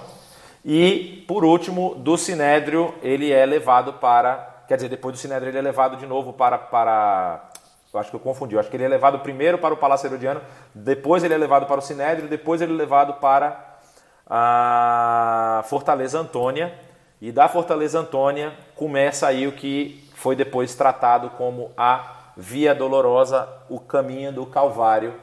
[0.64, 4.64] E, por último, do Sinédrio, ele é levado para.
[4.66, 6.56] Quer dizer, depois do Sinédrio, ele é levado de novo para.
[6.56, 7.50] para
[7.94, 8.54] eu acho que eu confundi.
[8.54, 10.40] Eu acho que ele é levado primeiro para o Palácio Herodiano,
[10.74, 13.78] depois ele é levado para o Sinédrio, depois ele é levado para
[14.26, 16.74] a Fortaleza Antônia.
[17.20, 23.48] E da Fortaleza Antônia começa aí o que foi depois tratado como a Via Dolorosa,
[23.68, 25.14] o caminho do Calvário.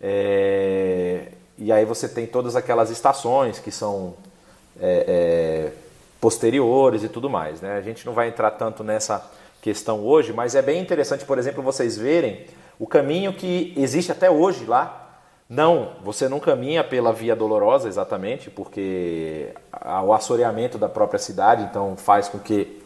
[0.00, 4.14] É, e aí você tem todas aquelas estações que são
[4.80, 5.72] é, é,
[6.20, 7.60] posteriores e tudo mais.
[7.60, 7.76] Né?
[7.76, 11.62] A gente não vai entrar tanto nessa questão hoje, mas é bem interessante, por exemplo,
[11.62, 12.46] vocês verem
[12.78, 14.96] o caminho que existe até hoje lá.
[15.48, 19.52] Não, você não caminha pela Via Dolorosa exatamente, porque
[20.04, 22.80] o assoreamento da própria cidade então faz com que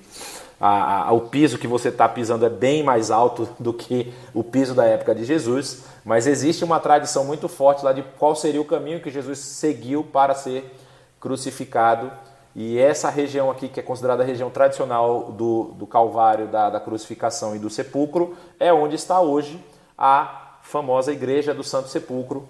[0.60, 4.42] a, a, o piso que você está pisando é bem mais alto do que o
[4.42, 8.60] piso da época de Jesus, mas existe uma tradição muito forte lá de qual seria
[8.60, 10.74] o caminho que Jesus seguiu para ser
[11.20, 12.10] crucificado.
[12.56, 16.80] E essa região aqui, que é considerada a região tradicional do, do Calvário, da, da
[16.80, 19.62] crucificação e do sepulcro, é onde está hoje
[19.98, 22.48] a famosa Igreja do Santo Sepulcro,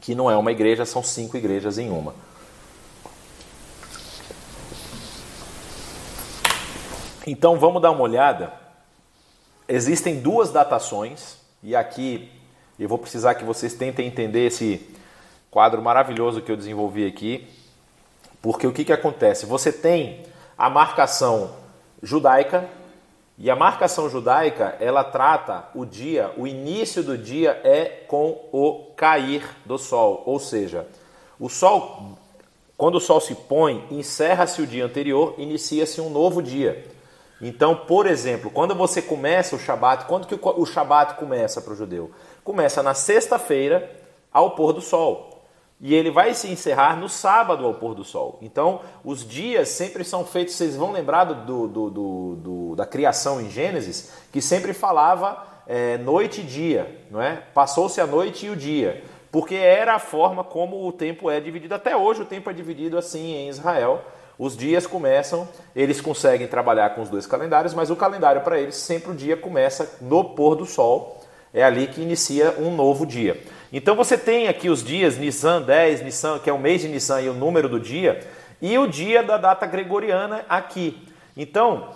[0.00, 2.14] que não é uma igreja, são cinco igrejas em uma.
[7.26, 8.52] Então vamos dar uma olhada.
[9.68, 12.30] Existem duas datações, e aqui
[12.78, 14.90] eu vou precisar que vocês tentem entender esse
[15.50, 17.48] quadro maravilhoso que eu desenvolvi aqui,
[18.42, 19.46] porque o que, que acontece?
[19.46, 20.26] Você tem
[20.58, 21.52] a marcação
[22.02, 22.68] judaica,
[23.38, 28.92] e a marcação judaica ela trata o dia, o início do dia é com o
[28.94, 30.86] cair do sol, ou seja,
[31.40, 32.18] o sol
[32.82, 36.84] quando o sol se põe, encerra-se o dia anterior, inicia-se um novo dia.
[37.40, 41.76] Então, por exemplo, quando você começa o Shabat, quando que o Shabat começa para o
[41.76, 42.10] judeu?
[42.42, 43.88] Começa na sexta-feira
[44.32, 45.31] ao pôr do sol.
[45.82, 48.38] E ele vai se encerrar no sábado ao pôr do sol.
[48.40, 53.40] Então, os dias sempre são feitos, vocês vão lembrar do, do, do, do da criação
[53.40, 57.42] em Gênesis, que sempre falava é, noite e dia, não é?
[57.52, 61.74] Passou-se a noite e o dia porque era a forma como o tempo é dividido.
[61.74, 64.04] Até hoje o tempo é dividido assim em Israel.
[64.38, 68.76] Os dias começam, eles conseguem trabalhar com os dois calendários, mas o calendário para eles
[68.76, 71.18] sempre o dia começa no pôr do sol.
[71.54, 73.42] É ali que inicia um novo dia.
[73.72, 77.22] Então você tem aqui os dias Nissan 10, Nissan, que é o mês de Nissan
[77.22, 78.20] e o número do dia,
[78.60, 81.08] e o dia da data gregoriana aqui.
[81.34, 81.94] Então,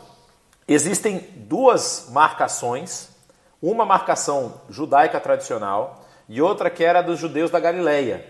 [0.66, 3.10] existem duas marcações,
[3.60, 8.24] uma marcação judaica tradicional e outra que era dos judeus da Galileia.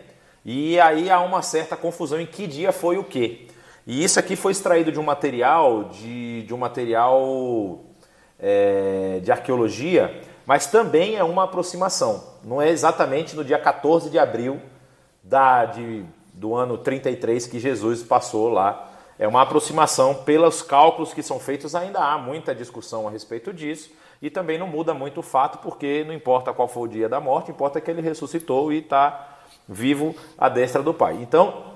[0.45, 3.47] E aí há uma certa confusão em que dia foi o quê.
[3.87, 7.85] E isso aqui foi extraído de um material de, de um material
[8.41, 12.23] é, de arqueologia, mas também é uma aproximação.
[12.45, 14.63] Não é exatamente no dia 14 de abril
[15.23, 18.93] da, de, do ano 33 que Jesus passou lá.
[19.19, 23.91] É uma aproximação pelos cálculos que são feitos, ainda há muita discussão a respeito disso.
[24.23, 27.21] E também não muda muito o fato, porque não importa qual foi o dia da
[27.21, 31.19] morte, importa que ele ressuscitou e está vivo à destra do Pai.
[31.21, 31.75] Então,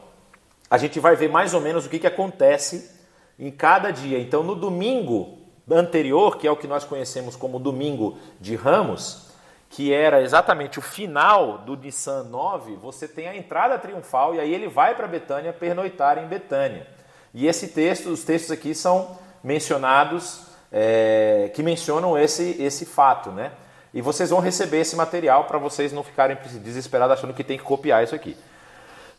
[0.71, 2.99] a gente vai ver mais ou menos o que, que acontece
[3.39, 4.19] em cada dia.
[4.19, 5.40] Então, no domingo
[5.71, 9.31] anterior, que é o que nós conhecemos como domingo de Ramos,
[9.71, 14.53] que era exatamente o final do Nissan 9, você tem a entrada triunfal e aí
[14.53, 16.87] ele vai para Betânia pernoitar em Betânia.
[17.33, 23.53] E esse texto, os textos aqui são mencionados é, que mencionam esse, esse fato, né?
[23.93, 27.65] E vocês vão receber esse material para vocês não ficarem desesperados achando que tem que
[27.65, 28.37] copiar isso aqui.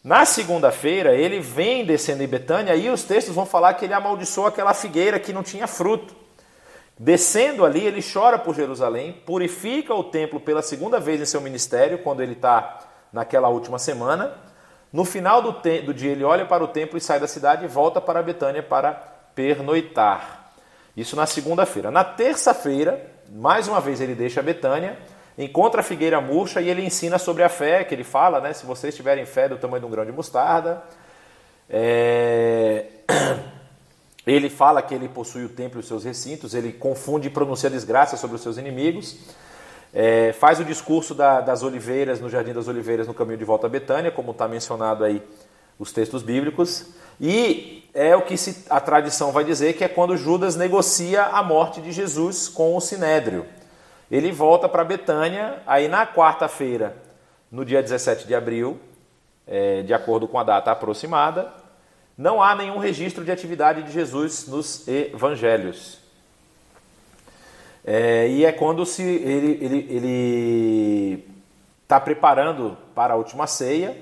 [0.04, 4.48] Na segunda-feira, ele vem descendo em Betânia e os textos vão falar que ele amaldiçoou
[4.48, 6.16] aquela figueira que não tinha fruto.
[7.04, 11.98] Descendo ali, ele chora por Jerusalém, purifica o templo pela segunda vez em seu ministério,
[11.98, 12.78] quando ele está
[13.12, 14.38] naquela última semana.
[14.94, 17.68] No final do, do dia, ele olha para o templo e sai da cidade e
[17.68, 18.92] volta para Betânia para
[19.34, 20.52] pernoitar.
[20.96, 21.90] Isso na segunda-feira.
[21.90, 24.96] Na terça-feira, mais uma vez ele deixa Betânia,
[25.36, 28.54] encontra a figueira murcha e ele ensina sobre a fé, que ele fala, né?
[28.54, 30.84] Se vocês tiverem fé do tamanho de um grão de mostarda.
[31.68, 32.86] É...
[34.26, 37.70] Ele fala que ele possui o templo e os seus recintos, ele confunde e pronuncia
[37.70, 39.18] desgraça sobre os seus inimigos.
[39.94, 40.32] É...
[40.34, 43.70] Faz o discurso da, das oliveiras, no Jardim das Oliveiras, no caminho de volta a
[43.70, 45.22] Betânia, como está mencionado aí
[45.80, 46.86] os textos bíblicos.
[47.20, 51.44] E é o que se, a tradição vai dizer que é quando Judas negocia a
[51.44, 53.46] morte de Jesus com o Sinédrio.
[54.10, 56.96] Ele volta para Betânia, aí na quarta-feira,
[57.52, 58.80] no dia 17 de abril,
[59.48, 61.52] é, de acordo com a data aproximada,
[62.18, 66.00] não há nenhum registro de atividade de Jesus nos evangelhos.
[67.84, 71.26] É, e é quando se ele
[71.84, 73.98] está preparando para a última ceia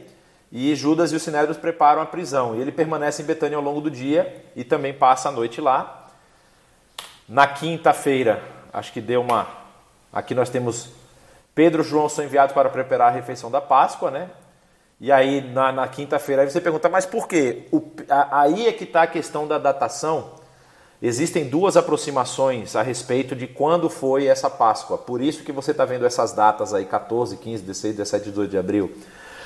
[0.51, 2.55] e Judas e os Sinédrios preparam a prisão.
[2.55, 6.07] E ele permanece em Betânia ao longo do dia e também passa a noite lá.
[7.27, 8.43] Na quinta-feira,
[8.73, 9.47] acho que deu uma.
[10.11, 10.89] Aqui nós temos
[11.53, 14.29] Pedro e João são enviados para preparar a refeição da Páscoa, né?
[14.99, 17.67] E aí na, na quinta-feira você pergunta, mas por quê?
[17.71, 20.39] O, a, aí é que está a questão da datação.
[21.01, 24.97] Existem duas aproximações a respeito de quando foi essa Páscoa.
[24.97, 28.57] Por isso que você está vendo essas datas aí, 14, 15, 16, 17, 18 de
[28.57, 28.91] abril.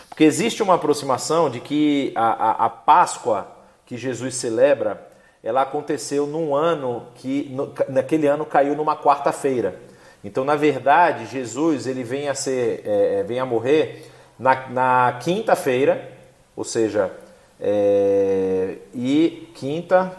[0.10, 3.48] Porque existe uma aproximação de que a, a, a Páscoa
[3.86, 5.08] que Jesus celebra,
[5.44, 9.80] ela aconteceu num ano que no, naquele ano caiu numa quarta-feira.
[10.24, 15.19] Então, na verdade, Jesus ele vem a ser, é, é, vem a morrer na, na
[15.22, 16.12] quinta-feira,
[16.56, 17.12] ou seja,
[17.60, 20.12] é, e quinta,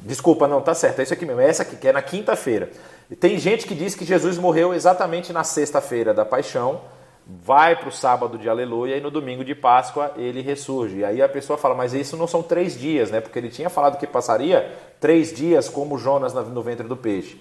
[0.00, 2.70] desculpa, não, tá certo, é isso aqui mesmo, é essa aqui que é na quinta-feira.
[3.20, 6.80] Tem gente que diz que Jesus morreu exatamente na sexta-feira da Paixão,
[7.26, 10.98] vai para o sábado de aleluia e no domingo de Páscoa ele ressurge.
[10.98, 13.20] E aí a pessoa fala, mas isso não são três dias, né?
[13.20, 17.40] Porque ele tinha falado que passaria três dias como Jonas no ventre do peixe.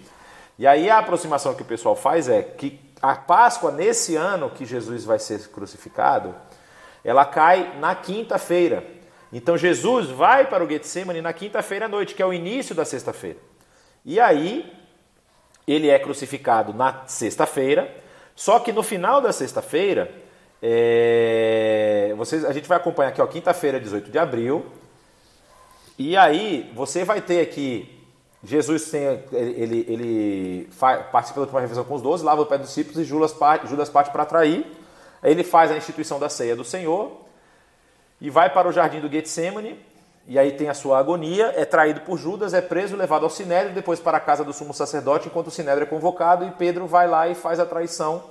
[0.58, 4.66] E aí a aproximação que o pessoal faz é que a Páscoa, nesse ano que
[4.66, 6.36] Jesus vai ser crucificado,
[7.04, 8.86] ela cai na quinta-feira.
[9.32, 12.86] Então Jesus vai para o Getsemane na quinta-feira à noite, que é o início da
[12.86, 13.38] sexta-feira.
[14.04, 14.72] E aí
[15.68, 17.94] ele é crucificado na sexta-feira,
[18.36, 20.12] só que no final da sexta-feira,
[20.62, 24.66] é, vocês, a gente vai acompanhar aqui, quinta-feira, 18 de abril.
[25.98, 28.05] E aí você vai ter aqui
[28.46, 32.58] Jesus tem, ele, ele, faz, participa da última refeição com os doze, lava o pé
[32.58, 34.66] dos discípulos e Judas parte, Judas parte para trair.
[35.24, 37.12] Ele faz a instituição da ceia do Senhor.
[38.22, 39.78] e vai para o jardim do Getsemane,
[40.28, 43.74] e aí tem a sua agonia, é traído por Judas, é preso, levado ao Sinédrio,
[43.74, 47.08] depois para a casa do sumo sacerdote, enquanto o Sinédrio é convocado, e Pedro vai
[47.08, 48.24] lá e faz a traição,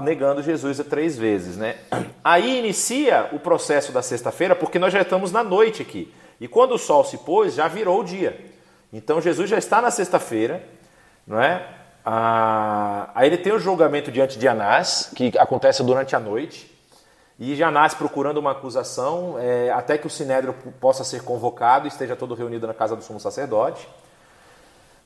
[0.00, 1.56] negando Jesus três vezes.
[1.56, 1.78] Né?
[2.22, 6.12] Aí inicia o processo da sexta-feira, porque nós já estamos na noite aqui.
[6.40, 8.51] E quando o sol se pôs, já virou o dia.
[8.92, 10.62] Então Jesus já está na sexta-feira,
[11.26, 11.66] não é?
[12.04, 16.70] Ah, aí ele tem o julgamento diante de Anás, que acontece durante a noite.
[17.38, 22.14] E Janás procurando uma acusação, é, até que o sinédrio possa ser convocado e esteja
[22.14, 23.88] todo reunido na casa do sumo sacerdote.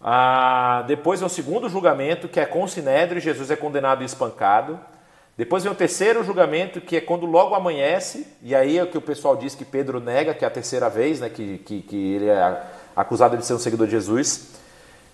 [0.00, 4.06] Ah, depois vem o segundo julgamento, que é com o sinédrio, Jesus é condenado e
[4.06, 4.78] espancado.
[5.36, 8.98] Depois vem o terceiro julgamento, que é quando logo amanhece, e aí é o que
[8.98, 12.14] o pessoal diz que Pedro nega, que é a terceira vez, né, que, que, que
[12.14, 12.64] ele é
[12.96, 14.54] acusado de ser um seguidor de Jesus.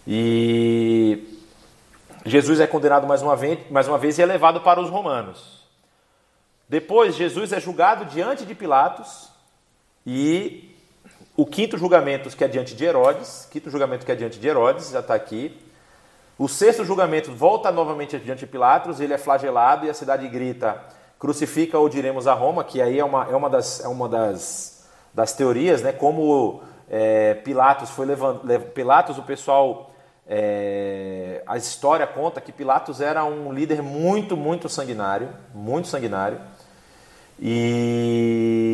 [0.07, 1.41] E
[2.25, 5.63] Jesus é condenado mais uma vez, mais uma vez e é levado para os romanos.
[6.69, 9.29] Depois, Jesus é julgado diante de Pilatos
[10.07, 10.75] e
[11.37, 14.91] o quinto julgamento que é diante de Herodes, quinto julgamento que é diante de Herodes,
[14.91, 15.61] já está aqui.
[16.39, 20.81] O sexto julgamento volta novamente diante de Pilatos, ele é flagelado e a cidade grita:
[21.19, 24.89] crucifica ou diremos a Roma, que aí é uma, é uma, das, é uma das,
[25.13, 25.93] das teorias, né?
[25.93, 28.41] Como é, Pilatos foi levando.
[28.73, 29.91] Pilatos, o pessoal.
[30.27, 36.41] É, a história conta que Pilatos era um líder muito, muito sanguinário, muito sanguinário.
[37.41, 38.73] E,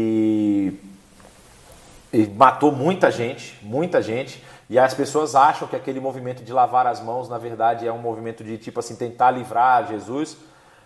[2.12, 4.44] e matou muita gente, muita gente.
[4.71, 7.99] E as pessoas acham que aquele movimento de lavar as mãos, na verdade, é um
[7.99, 10.37] movimento de tipo assim tentar livrar Jesus,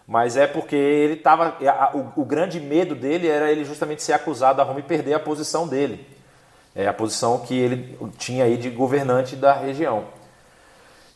[0.07, 1.57] mas é porque ele estava.
[1.93, 5.21] O, o, grande medo dele era ele justamente ser acusado a Roma e perder a
[5.21, 6.07] posição dele,
[6.75, 10.05] é a posição que ele tinha aí de governante da região.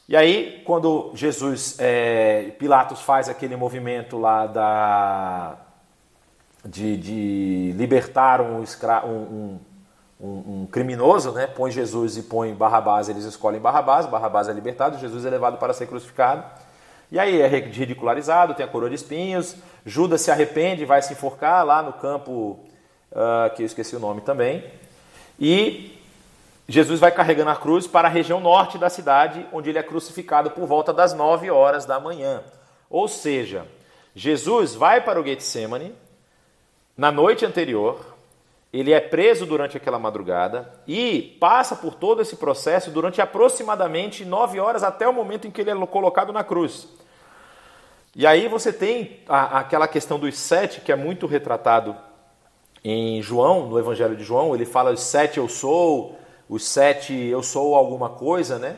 [0.08, 5.56] E aí, quando Jesus, é, Pilatos faz aquele movimento lá da
[6.64, 8.64] de, de libertar um,
[9.04, 9.58] um,
[10.20, 11.46] um, um, criminoso, né?
[11.46, 15.72] põe Jesus e põe Barrabás, eles escolhem Barrabás, Barrabás é libertado, Jesus é levado para
[15.72, 16.44] ser crucificado.
[17.10, 21.64] E aí é ridicularizado, tem a coroa de espinhos, Judas se arrepende, vai se enforcar
[21.64, 22.58] lá no campo,
[23.12, 24.64] uh, que eu esqueci o nome também.
[25.38, 25.98] E
[26.68, 30.50] Jesus vai carregando a cruz para a região norte da cidade, onde ele é crucificado
[30.50, 32.42] por volta das 9 horas da manhã.
[32.90, 33.66] Ou seja,
[34.14, 35.94] Jesus vai para o Getsemane,
[36.96, 38.16] na noite anterior,
[38.72, 44.58] ele é preso durante aquela madrugada e passa por todo esse processo durante aproximadamente nove
[44.58, 46.88] horas até o momento em que ele é colocado na cruz.
[48.14, 51.94] E aí você tem a, aquela questão dos sete, que é muito retratado
[52.88, 56.16] em João, no Evangelho de João, ele fala os sete eu sou,
[56.48, 58.76] os sete eu sou alguma coisa, né?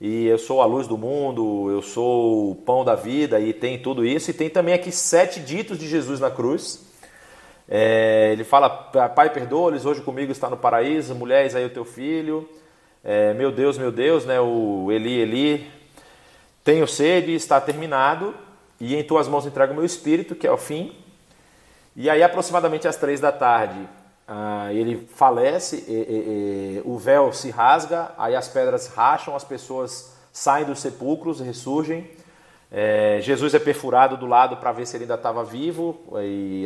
[0.00, 3.78] E eu sou a luz do mundo, eu sou o pão da vida, e tem
[3.78, 4.30] tudo isso.
[4.30, 6.84] E tem também aqui sete ditos de Jesus na cruz.
[7.68, 12.48] É, ele fala: Pai, perdoa-lhes, hoje comigo está no paraíso, mulheres aí o teu filho.
[13.02, 15.70] É, meu Deus, meu Deus, né, o Eli, Eli,
[16.64, 18.34] tenho sede, está terminado,
[18.80, 21.03] e em tuas mãos entrego o meu espírito, que é o fim.
[21.96, 23.88] E aí, aproximadamente às três da tarde,
[24.26, 29.44] ah, ele falece, e, e, e, o véu se rasga, aí as pedras racham, as
[29.44, 32.10] pessoas saem dos sepulcros, ressurgem.
[32.72, 36.64] É, Jesus é perfurado do lado para ver se ele ainda estava vivo e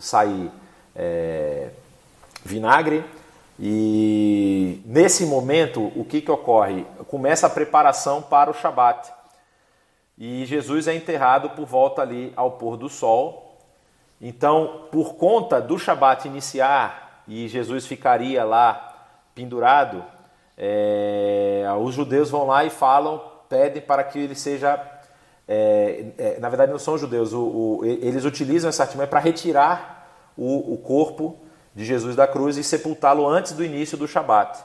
[0.00, 0.50] sai
[0.94, 1.68] é,
[2.44, 3.04] vinagre.
[3.58, 6.84] E nesse momento, o que, que ocorre?
[7.06, 9.12] Começa a preparação para o Shabat.
[10.18, 13.45] E Jesus é enterrado por volta ali ao pôr do sol.
[14.20, 20.04] Então, por conta do Shabat iniciar e Jesus ficaria lá pendurado,
[20.56, 24.80] é, os judeus vão lá e falam, pedem para que ele seja
[25.48, 30.08] é, é, na verdade não são judeus, o, o, eles utilizam essa artimanha para retirar
[30.36, 31.38] o, o, corpo
[31.74, 34.58] de Jesus da cruz e sepultá-lo antes do início do Shabat.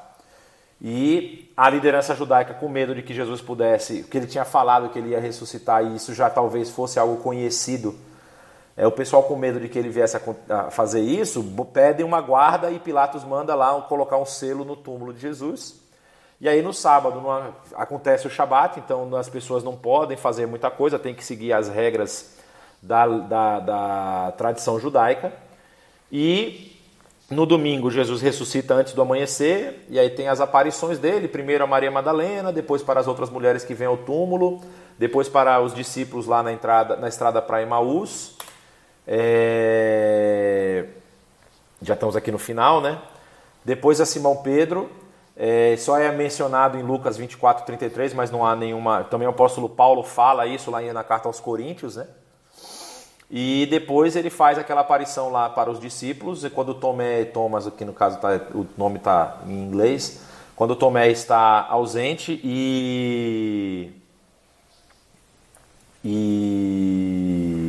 [0.82, 4.98] E a liderança judaica, com medo de que Jesus pudesse, que ele tinha falado que
[4.98, 7.96] ele ia ressuscitar e isso já talvez fosse algo conhecido,
[8.76, 11.44] é, o pessoal com medo de que ele viesse a, fazer isso,
[11.74, 15.80] pedem uma guarda e Pilatos manda lá colocar um selo no túmulo de Jesus.
[16.40, 17.22] E aí no sábado
[17.76, 21.70] acontece o Shabat, então as pessoas não podem fazer muita coisa, tem que seguir as
[21.70, 22.36] regras
[22.82, 25.32] da, da, da tradição judaica.
[26.12, 26.76] E
[27.30, 31.68] no domingo Jesus ressuscita antes do amanhecer, e aí tem as aparições dele, primeiro a
[31.68, 34.62] Maria Madalena, depois para as outras mulheres que vêm ao túmulo,
[34.98, 38.36] depois para os discípulos lá na, entrada, na estrada para Emaús.
[39.08, 40.86] É...
[41.82, 43.00] Já estamos aqui no final, né?
[43.66, 44.90] Depois a Simão Pedro,
[45.36, 49.04] é, só é mencionado em Lucas 24, 33, mas não há nenhuma.
[49.04, 52.08] Também o apóstolo Paulo fala isso lá na carta aos Coríntios, né?
[53.34, 57.86] E depois ele faz aquela aparição lá para os discípulos, e quando Tomé, Thomas, aqui
[57.86, 60.22] no caso tá, o nome está em inglês,
[60.54, 63.90] quando Tomé está ausente e.
[66.04, 67.61] E.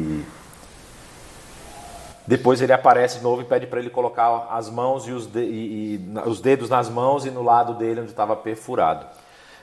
[2.32, 5.38] Depois ele aparece de novo e pede para ele colocar as mãos e os, de,
[5.38, 9.04] e, e os dedos nas mãos e no lado dele onde estava perfurado.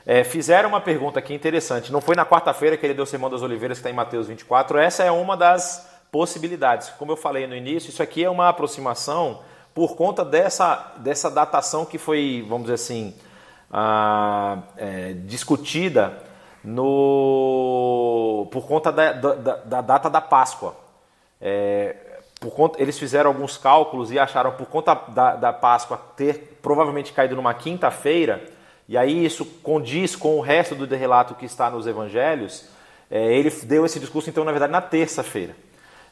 [0.06, 1.90] É, fizeram uma pergunta aqui interessante.
[1.90, 4.28] Não foi na quarta-feira que ele deu o Sermão das Oliveiras, que está em Mateus
[4.28, 4.78] 24.
[4.78, 6.90] Essa é uma das possibilidades.
[6.90, 9.40] Como eu falei no início, isso aqui é uma aproximação
[9.74, 13.16] por conta dessa, dessa datação que foi, vamos dizer assim,
[13.68, 16.22] ah, é, discutida
[16.62, 20.76] no, por conta da, da, da data da Páscoa.
[21.40, 22.09] É,
[22.40, 27.12] por conta, eles fizeram alguns cálculos e acharam por conta da, da Páscoa ter provavelmente
[27.12, 28.42] caído numa quinta-feira,
[28.88, 32.64] e aí isso condiz com o resto do relato que está nos evangelhos,
[33.10, 35.54] é, ele deu esse discurso, então, na verdade, na terça-feira.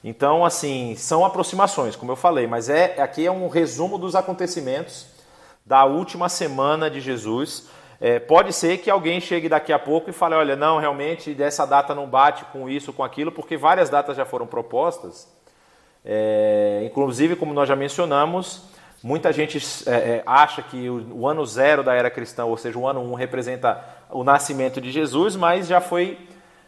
[0.04, 5.06] Então, assim, são aproximações, como eu falei, mas é aqui é um resumo dos acontecimentos
[5.64, 7.68] da última semana de Jesus.
[8.00, 11.66] É, pode ser que alguém chegue daqui a pouco e fale: olha, não, realmente dessa
[11.66, 15.26] data não bate com isso, com aquilo, porque várias datas já foram propostas.
[16.04, 18.62] É, inclusive, como nós já mencionamos,
[19.02, 22.78] muita gente é, é acha que o, o, ano zero da era cristã, ou seja,
[22.78, 26.18] o ano 1, um, representa o nascimento de Jesus, mas já foi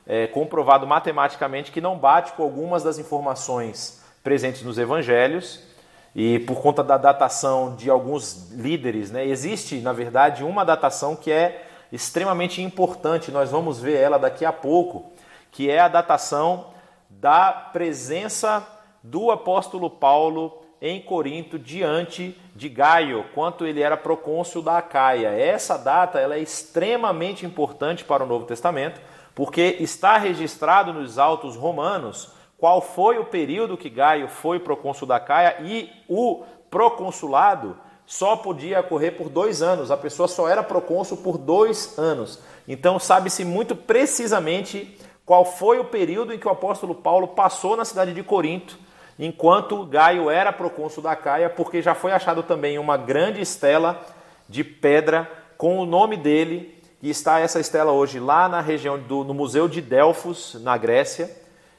[0.07, 5.69] é, comprovado matematicamente que não bate com algumas das informações presentes nos evangelhos.
[6.15, 11.31] E por conta da datação de alguns líderes, né, existe, na verdade, uma datação que
[11.31, 15.13] é extremamente importante, nós vamos ver ela daqui a pouco,
[15.51, 16.67] que é a datação
[17.09, 18.67] da presença
[19.03, 25.29] do apóstolo Paulo em Corinto diante de Gaio, quanto ele era procônsul da Acaia.
[25.29, 29.01] Essa data ela é extremamente importante para o Novo Testamento,
[29.35, 35.19] porque está registrado nos autos romanos qual foi o período que Gaio foi procônsul da
[35.19, 37.77] Caia e o proconsulado
[38.07, 42.41] só podia ocorrer por dois anos, a pessoa só era procônsul por dois anos.
[42.67, 47.85] Então sabe-se muito precisamente qual foi o período em que o apóstolo Paulo passou na
[47.85, 48.77] cidade de Corinto,
[49.21, 54.01] enquanto Gaio era procônsul da Caia, porque já foi achado também uma grande estela
[54.49, 59.23] de pedra com o nome dele e está essa estela hoje lá na região do
[59.23, 61.31] no Museu de Delfos, na Grécia.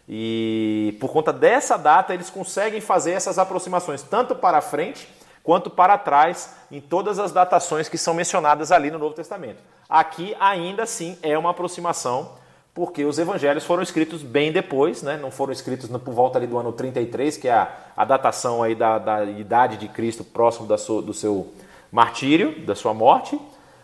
[0.08, 5.08] E por conta dessa data, eles conseguem fazer essas aproximações, tanto para frente
[5.44, 9.64] quanto para trás, em todas as datações que são mencionadas ali no Novo Testamento.
[9.90, 12.34] Aqui, ainda assim, é uma aproximação,
[12.74, 15.18] porque os evangelhos foram escritos bem depois, né?
[15.18, 18.76] não foram escritos por volta ali do ano 33, que é a, a datação aí
[18.76, 21.52] da, da idade de Cristo próximo da sua, do seu
[21.92, 23.38] martírio, da sua morte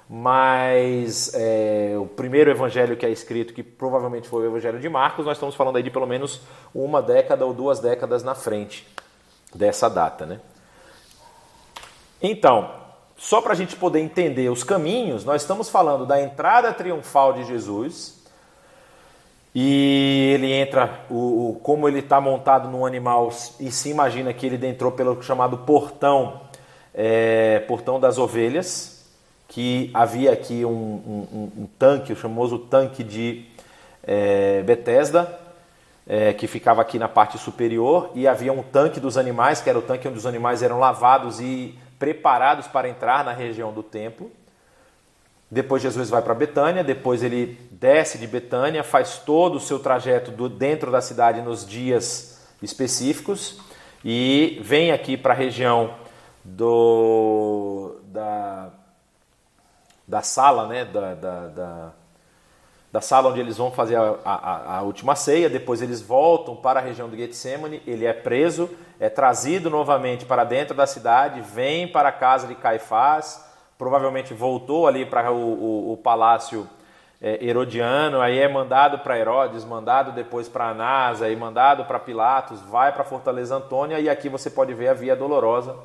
[0.10, 5.26] mas é, o primeiro evangelho que é escrito, que provavelmente foi o evangelho de Marcos,
[5.26, 6.42] nós estamos falando aí de pelo menos
[6.74, 8.88] uma década ou duas décadas na frente
[9.54, 10.26] dessa data.
[10.26, 10.40] Né?
[12.22, 12.72] Então,
[13.18, 17.44] só para a gente poder entender os caminhos, nós estamos falando da entrada triunfal de
[17.44, 18.17] Jesus.
[19.56, 24.46] E ele entra, o, o como ele está montado num animal, e se imagina que
[24.46, 26.42] ele entrou pelo chamado portão,
[26.94, 29.06] é, portão das ovelhas,
[29.48, 33.46] que havia aqui um, um, um tanque, o famoso tanque de
[34.04, 35.40] é, Bethesda,
[36.08, 39.80] é, que ficava aqui na parte superior, e havia um tanque dos animais, que era
[39.80, 44.32] o tanque onde os animais eram lavados e preparados para entrar na região do templo.
[45.50, 50.30] Depois Jesus vai para Betânia, depois ele desce de Betânia, faz todo o seu trajeto
[50.30, 53.62] do, dentro da cidade nos dias específicos
[54.04, 55.96] e vem aqui para a região
[56.44, 58.70] do, da,
[60.08, 61.92] da sala, né, da, da, da,
[62.92, 66.80] da, sala onde eles vão fazer a, a, a, última ceia, depois eles voltam para
[66.80, 68.70] a região do Getsemane, ele é preso,
[69.00, 73.47] é trazido novamente para dentro da cidade, vem para a casa de Caifás,
[73.78, 76.68] provavelmente voltou ali para o, o, o palácio
[77.22, 82.62] é, herodiano, aí é mandado para Herodes, mandado depois para Anás, aí mandado para Pilatos,
[82.62, 85.76] vai para Fortaleza Antônia, e aqui você pode ver a Via Dolorosa,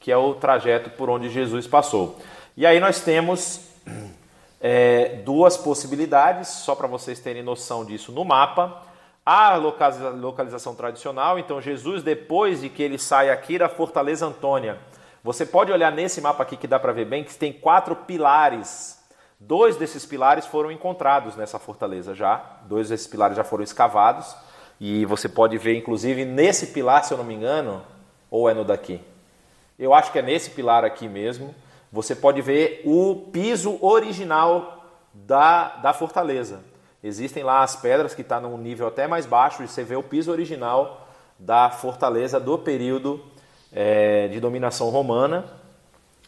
[0.00, 2.18] que é o trajeto por onde Jesus passou.
[2.56, 3.68] E aí nós temos
[4.60, 8.82] é, duas possibilidades, só para vocês terem noção disso no mapa.
[9.24, 14.78] A localização tradicional, então Jesus, depois de que ele sai aqui da Fortaleza Antônia,
[15.22, 19.00] você pode olhar nesse mapa aqui que dá para ver bem que tem quatro pilares.
[19.38, 24.34] Dois desses pilares foram encontrados nessa fortaleza já, dois desses pilares já foram escavados.
[24.80, 27.82] E você pode ver, inclusive, nesse pilar, se eu não me engano,
[28.28, 29.00] ou é no daqui?
[29.78, 31.54] Eu acho que é nesse pilar aqui mesmo
[31.92, 36.60] você pode ver o piso original da, da fortaleza.
[37.04, 39.94] Existem lá as pedras que estão tá num nível até mais baixo e você vê
[39.94, 41.06] o piso original
[41.38, 43.22] da fortaleza do período
[43.72, 45.44] é, de dominação romana.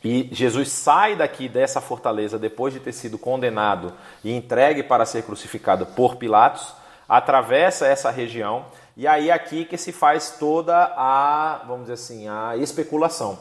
[0.03, 3.93] E Jesus sai daqui dessa fortaleza depois de ter sido condenado
[4.23, 6.75] e entregue para ser crucificado por Pilatos,
[7.09, 8.67] atravessa essa região
[8.97, 13.39] e aí aqui que se faz toda a, vamos dizer assim, a especulação.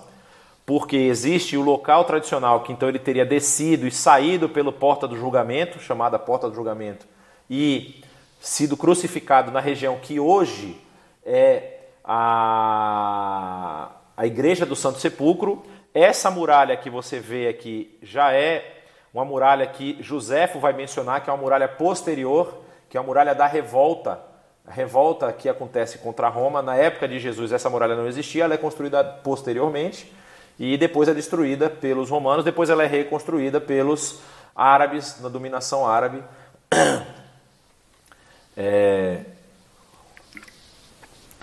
[0.66, 5.16] Porque existe o local tradicional que então ele teria descido e saído pelo porta do
[5.16, 7.06] julgamento, chamada porta do julgamento,
[7.50, 8.02] e
[8.40, 10.82] sido crucificado na região que hoje
[11.26, 11.73] é
[12.04, 15.64] a, a igreja do Santo Sepulcro.
[15.94, 18.82] Essa muralha que você vê aqui já é
[19.14, 23.36] uma muralha que Joséfo vai mencionar, que é uma muralha posterior, que é a muralha
[23.36, 24.20] da revolta.
[24.66, 28.54] A revolta que acontece contra Roma, na época de Jesus, essa muralha não existia, ela
[28.54, 30.12] é construída posteriormente
[30.58, 34.20] e depois é destruída pelos romanos, depois ela é reconstruída pelos
[34.56, 36.24] árabes, na dominação árabe.
[38.56, 39.22] É...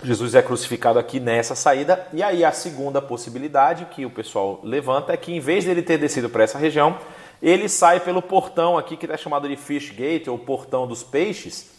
[0.03, 2.07] Jesus é crucificado aqui nessa saída.
[2.11, 5.99] E aí a segunda possibilidade que o pessoal levanta é que em vez dele ter
[5.99, 6.97] descido para essa região,
[7.41, 11.69] ele sai pelo portão aqui que é chamado de Fish Gate ou portão dos peixes,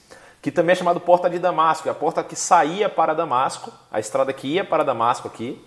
[0.41, 3.99] que também é chamado porta de Damasco, é a porta que saía para Damasco, a
[3.99, 5.61] estrada que ia para Damasco aqui.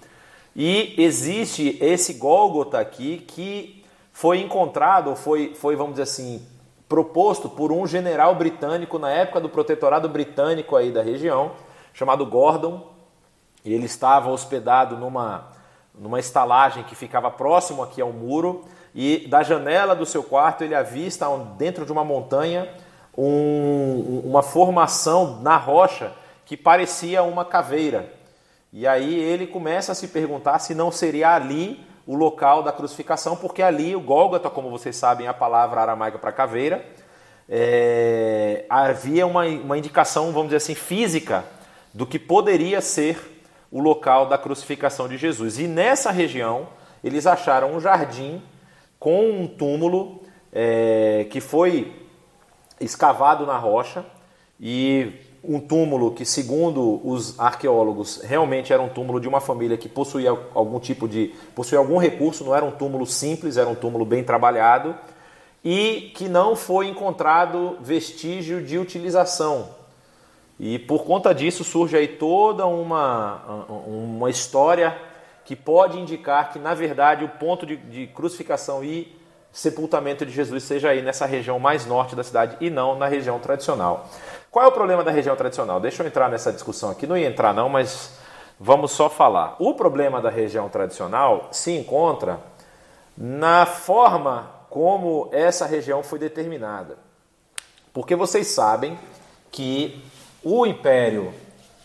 [0.55, 3.83] E existe esse Gólgota aqui que
[4.13, 6.41] foi encontrado, foi, foi vamos dizer assim,
[6.87, 11.51] proposto por um general britânico na época do protetorado britânico aí da região,
[11.95, 12.93] chamado Gordon.
[13.63, 15.47] E ele estava hospedado numa,
[15.95, 18.63] numa estalagem que ficava próximo aqui ao muro.
[18.93, 21.25] E da janela do seu quarto ele avista
[21.57, 22.69] dentro de uma montanha
[23.17, 26.11] um, uma formação na rocha
[26.45, 28.13] que parecia uma caveira.
[28.71, 33.35] E aí ele começa a se perguntar se não seria ali o local da crucificação,
[33.35, 36.85] porque ali o Gólgota, como vocês sabem, é a palavra aramaica para caveira,
[37.49, 41.43] é, havia uma, uma indicação, vamos dizer assim, física
[41.95, 43.41] do que poderia ser
[43.71, 45.57] o local da crucificação de Jesus.
[45.57, 46.67] E nessa região
[47.01, 48.41] eles acharam um jardim
[48.99, 50.21] com um túmulo
[50.51, 51.93] é, que foi
[52.81, 54.05] escavado na rocha
[54.59, 59.87] e um túmulo que, segundo os arqueólogos, realmente era um túmulo de uma família que
[59.87, 61.33] possuía algum tipo de.
[61.53, 64.95] possuía algum recurso, não era um túmulo simples, era um túmulo bem trabalhado,
[65.63, 69.84] e que não foi encontrado vestígio de utilização.
[70.59, 74.97] E por conta disso surge aí toda uma, uma história
[75.43, 79.15] que pode indicar que, na verdade, o ponto de, de crucificação e
[79.51, 83.39] sepultamento de Jesus seja aí nessa região mais norte da cidade e não na região
[83.39, 84.09] tradicional.
[84.49, 85.79] Qual é o problema da região tradicional?
[85.79, 87.05] Deixa eu entrar nessa discussão aqui.
[87.05, 88.17] Não ia entrar, não, mas
[88.59, 89.55] vamos só falar.
[89.59, 92.39] O problema da região tradicional se encontra
[93.17, 96.97] na forma como essa região foi determinada.
[97.93, 98.99] Porque vocês sabem
[99.51, 100.03] que
[100.45, 101.33] o Império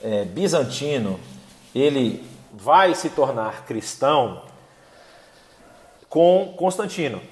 [0.03, 1.19] é, Bizantino
[1.75, 4.43] ele vai se tornar cristão
[6.11, 7.23] com Constantino,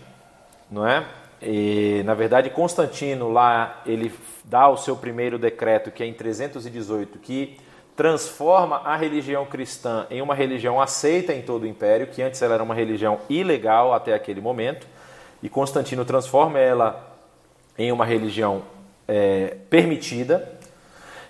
[0.70, 1.04] não é?
[1.42, 4.10] E, na verdade, Constantino lá ele
[4.44, 7.58] dá o seu primeiro decreto, que é em 318, que
[7.94, 12.54] transforma a religião cristã em uma religião aceita em todo o império, que antes ela
[12.54, 14.86] era uma religião ilegal até aquele momento,
[15.42, 17.18] e Constantino transforma ela
[17.76, 18.62] em uma religião
[19.06, 20.57] é, permitida.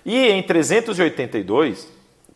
[0.05, 1.87] E em 382,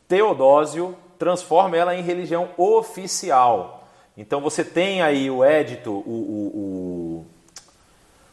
[0.07, 3.87] Teodósio transforma ela em religião oficial.
[4.17, 7.25] Então você tem aí o édito, o, o,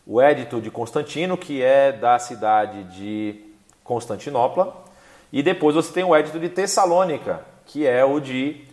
[0.06, 3.40] o, o édito de Constantino, que é da cidade de
[3.82, 4.84] Constantinopla,
[5.32, 8.64] e depois você tem o édito de Tessalônica, que é o de,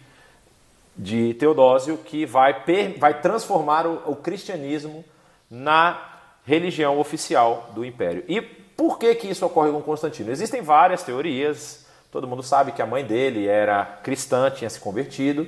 [0.97, 5.05] de Teodósio, que vai, per, vai transformar o, o cristianismo
[5.49, 8.23] na religião oficial do império.
[8.27, 8.41] E
[8.77, 10.31] por que, que isso ocorre com Constantino?
[10.31, 15.47] Existem várias teorias, todo mundo sabe que a mãe dele era cristã, tinha se convertido,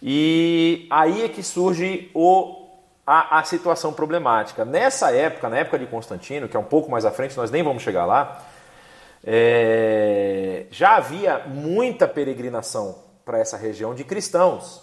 [0.00, 2.68] e aí é que surge o,
[3.04, 4.64] a, a situação problemática.
[4.64, 7.64] Nessa época, na época de Constantino, que é um pouco mais à frente, nós nem
[7.64, 8.44] vamos chegar lá,
[9.24, 14.82] é, já havia muita peregrinação para essa região de cristãos.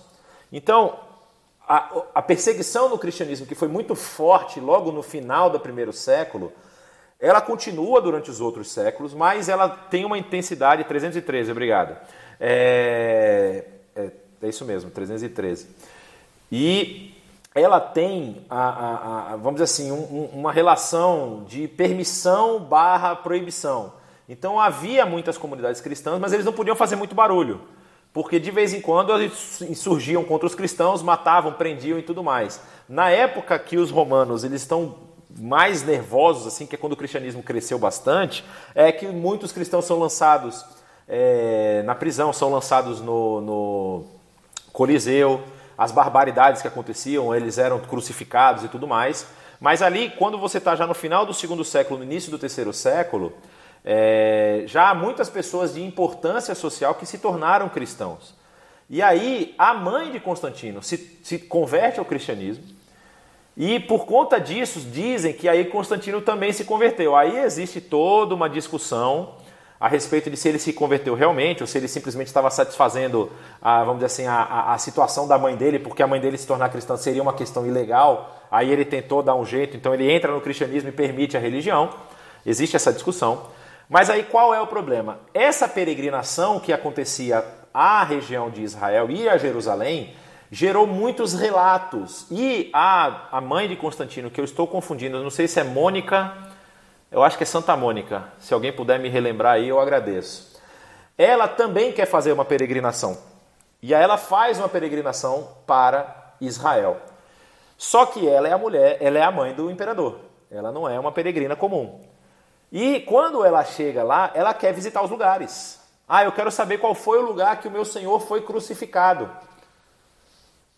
[0.51, 0.99] Então,
[1.67, 6.51] a, a, perseguição no cristianismo, que foi muito forte logo no final do primeiro século,
[7.19, 10.85] ela continua durante os outros séculos, mas ela tem uma intensidade.
[10.85, 11.97] 313, obrigado.
[12.39, 14.11] É, é,
[14.41, 15.67] é isso mesmo, 313.
[16.49, 17.13] E
[17.53, 23.93] ela tem, a, a, a vamos dizer assim, um, uma relação de permissão barra proibição.
[24.27, 27.61] Então havia muitas comunidades cristãs, mas eles não podiam fazer muito barulho,
[28.13, 32.61] porque de vez em quando eles insurgiam contra os cristãos, matavam, prendiam e tudo mais.
[32.87, 37.43] Na época que os romanos eles estão mais nervosos, assim, que é quando o cristianismo
[37.43, 40.65] cresceu bastante, é que muitos cristãos são lançados
[41.07, 44.03] é, na prisão, são lançados no, no
[44.71, 45.41] Coliseu,
[45.77, 49.27] as barbaridades que aconteciam, eles eram crucificados e tudo mais.
[49.59, 52.71] Mas ali, quando você está já no final do segundo século, no início do terceiro
[52.73, 53.33] século,
[53.83, 58.33] é, já há muitas pessoas de importância social que se tornaram cristãos.
[58.89, 62.63] E aí, a mãe de Constantino se, se converte ao cristianismo,
[63.61, 67.13] e por conta disso, dizem que aí Constantino também se converteu.
[67.13, 69.33] Aí existe toda uma discussão
[69.77, 73.29] a respeito de se ele se converteu realmente ou se ele simplesmente estava satisfazendo,
[73.61, 76.47] a, vamos dizer assim, a, a, situação da mãe dele, porque a mãe dele se
[76.47, 78.33] tornar cristã seria uma questão ilegal.
[78.49, 81.89] Aí ele tentou dar um jeito, então ele entra no cristianismo e permite a religião.
[82.45, 83.47] Existe essa discussão.
[83.89, 85.19] Mas aí qual é o problema?
[85.33, 87.43] Essa peregrinação que acontecia
[87.73, 90.15] à região de Israel e a Jerusalém
[90.51, 92.25] gerou muitos relatos.
[92.31, 96.33] E a, a mãe de Constantino, que eu estou confundindo, não sei se é Mônica
[97.11, 98.23] eu acho que é Santa Mônica.
[98.37, 100.59] Se alguém puder me relembrar aí, eu agradeço.
[101.17, 103.17] Ela também quer fazer uma peregrinação.
[103.81, 106.97] E aí ela faz uma peregrinação para Israel.
[107.77, 110.19] Só que ela é a mulher, ela é a mãe do imperador.
[110.51, 111.99] Ela não é uma peregrina comum.
[112.71, 115.79] E quando ela chega lá, ela quer visitar os lugares.
[116.07, 119.31] Ah, eu quero saber qual foi o lugar que o meu Senhor foi crucificado.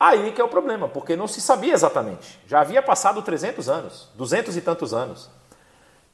[0.04, 2.39] Aí que é o problema, porque não se sabia exatamente.
[2.47, 5.30] Já havia passado 300 anos, 200 e tantos anos.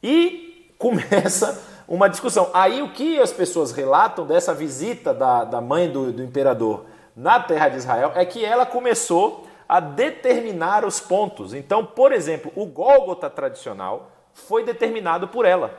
[0.04, 2.50] E começa uma discussão.
[2.54, 6.84] Aí o que as pessoas relatam dessa visita da, da mãe do, do imperador
[7.16, 11.54] na terra de Israel é que ela começou a determinar os pontos.
[11.54, 15.74] Então, por exemplo, o Gólgota tradicional foi determinado por ela.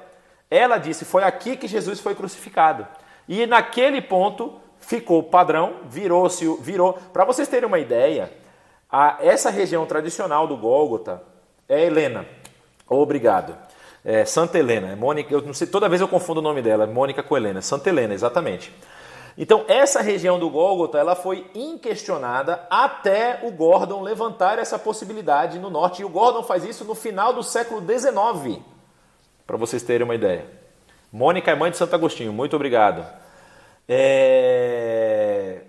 [0.51, 2.89] Ela disse: foi aqui que Jesus foi crucificado.
[3.29, 6.95] E naquele ponto ficou padrão, virou-se, virou.
[7.13, 8.33] Para vocês terem uma ideia,
[8.91, 11.23] a, essa região tradicional do Gólgota
[11.69, 12.25] é Helena.
[12.89, 13.55] Obrigado.
[14.03, 16.87] É, Santa Helena, é Mônica, eu não sei, toda vez eu confundo o nome dela,
[16.87, 18.73] Mônica com Helena, Santa Helena, exatamente.
[19.37, 25.69] Então, essa região do Gólgota, ela foi inquestionada até o Gordon levantar essa possibilidade no
[25.69, 26.01] norte.
[26.01, 28.63] E o Gordon faz isso no final do século XIX,
[29.47, 30.47] para vocês terem uma ideia.
[31.13, 33.28] Mônica é mãe de Santo Agostinho, muito obrigado.
[33.89, 35.63] É...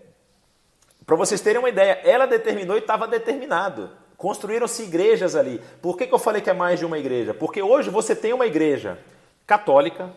[1.05, 3.89] Para vocês terem uma ideia, ela determinou e estava determinado.
[4.17, 5.61] Construíram-se igrejas ali.
[5.82, 7.34] Por que, que eu falei que é mais de uma igreja?
[7.34, 8.99] Porque hoje você tem uma igreja
[9.47, 10.11] católica,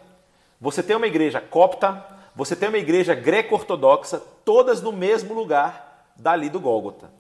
[0.60, 6.50] você tem uma igreja copta, você tem uma igreja greco-ortodoxa, todas no mesmo lugar dali
[6.50, 7.10] do Gólgota.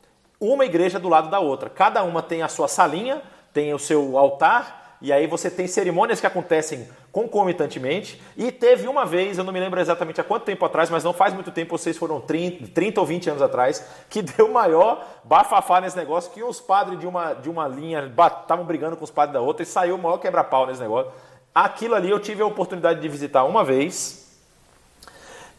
[0.40, 1.70] Uma igreja do lado da outra.
[1.70, 3.22] Cada uma tem a sua salinha,
[3.52, 8.22] tem o seu altar, e aí você tem cerimônias que acontecem concomitantemente.
[8.36, 11.12] E teve uma vez, eu não me lembro exatamente há quanto tempo atrás, mas não
[11.12, 15.80] faz muito tempo, vocês foram 30, 30 ou 20 anos atrás, que deu maior bafafá
[15.80, 19.34] nesse negócio, que os padres de uma, de uma linha estavam brigando com os padres
[19.34, 21.10] da outra e saiu o maior quebra-pau nesse negócio.
[21.52, 24.38] Aquilo ali eu tive a oportunidade de visitar uma vez.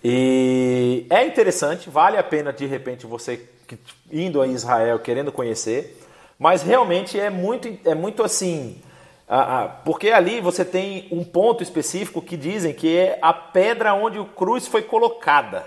[0.01, 3.49] E é interessante, vale a pena de repente você
[4.09, 6.01] indo a Israel querendo conhecer,
[6.39, 8.81] mas realmente é muito, é muito assim
[9.83, 14.25] porque ali você tem um ponto específico que dizem que é a pedra onde o
[14.25, 15.65] cruz foi colocada.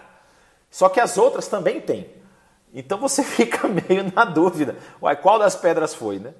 [0.71, 2.07] Só que as outras também têm.
[2.75, 4.77] Então você fica meio na dúvida.
[5.01, 6.35] Uai, qual das pedras foi, né?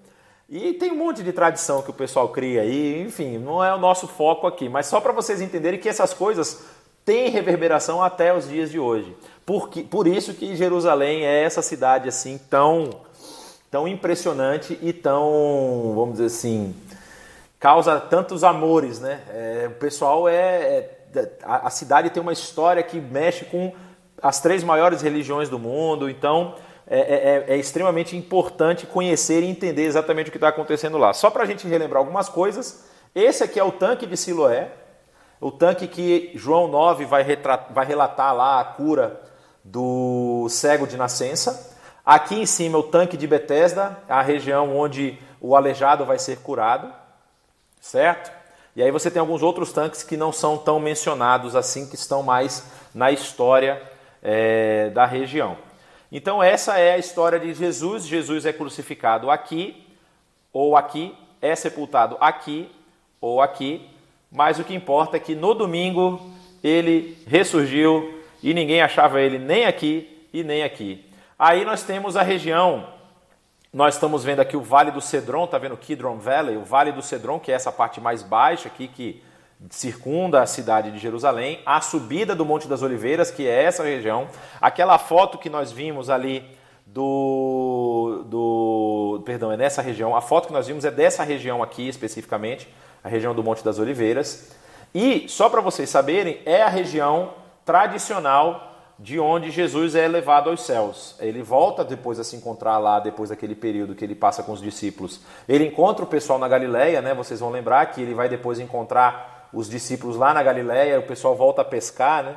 [0.49, 3.79] E tem um monte de tradição que o pessoal cria aí, enfim, não é o
[3.79, 6.65] nosso foco aqui, mas só para vocês entenderem que essas coisas
[7.05, 9.17] têm reverberação até os dias de hoje.
[9.45, 12.91] Por, que, por isso que Jerusalém é essa cidade assim tão,
[13.69, 16.73] tão impressionante e tão, vamos dizer assim,
[17.59, 19.23] causa tantos amores, né?
[19.29, 20.97] É, o pessoal é, é
[21.43, 23.73] a, a, cidade tem uma história que mexe com
[24.23, 26.55] as três maiores religiões do mundo, então
[26.87, 31.13] é, é, é, é extremamente importante conhecer e entender exatamente o que está acontecendo lá.
[31.13, 34.71] Só para a gente relembrar algumas coisas, esse aqui é o tanque de Siloé,
[35.41, 37.25] o tanque que João 9 vai,
[37.71, 39.21] vai relatar lá a cura
[39.63, 41.75] do cego de nascença.
[42.05, 46.93] Aqui em cima o tanque de Betesda, a região onde o aleijado vai ser curado
[47.81, 48.31] certo?
[48.75, 52.23] E aí você tem alguns outros tanques que não são tão mencionados assim, que estão
[52.23, 53.83] mais na história
[54.23, 55.57] é, da região.
[56.13, 58.07] Então essa é a história de Jesus.
[58.07, 59.87] Jesus é crucificado aqui
[60.53, 62.71] ou aqui, é sepultado aqui
[63.21, 63.89] ou aqui,
[64.31, 66.21] mas o que importa é que no domingo
[66.63, 71.05] ele ressurgiu e ninguém achava ele nem aqui e nem aqui.
[71.39, 72.87] Aí nós temos a região
[73.77, 76.93] nós estamos vendo aqui o Vale do Cedron, está vendo o Kidron Valley, o Vale
[76.93, 79.23] do Cedron, que é essa parte mais baixa aqui que
[79.69, 84.29] circunda a cidade de Jerusalém, a subida do Monte das Oliveiras, que é essa região,
[84.63, 86.43] aquela foto que nós vimos ali
[86.87, 91.87] do, do perdão, é nessa região, a foto que nós vimos é dessa região aqui
[91.87, 92.67] especificamente,
[93.05, 94.53] a região do Monte das Oliveiras.
[94.95, 100.63] E só para vocês saberem, é a região tradicional de onde Jesus é levado aos
[100.63, 101.15] céus.
[101.21, 104.61] Ele volta depois a se encontrar lá, depois daquele período que ele passa com os
[104.61, 105.21] discípulos.
[105.49, 107.15] Ele encontra o pessoal na Galileia, né?
[107.15, 111.37] Vocês vão lembrar que ele vai depois encontrar os discípulos lá na Galileia, o pessoal
[111.37, 112.37] volta a pescar, né?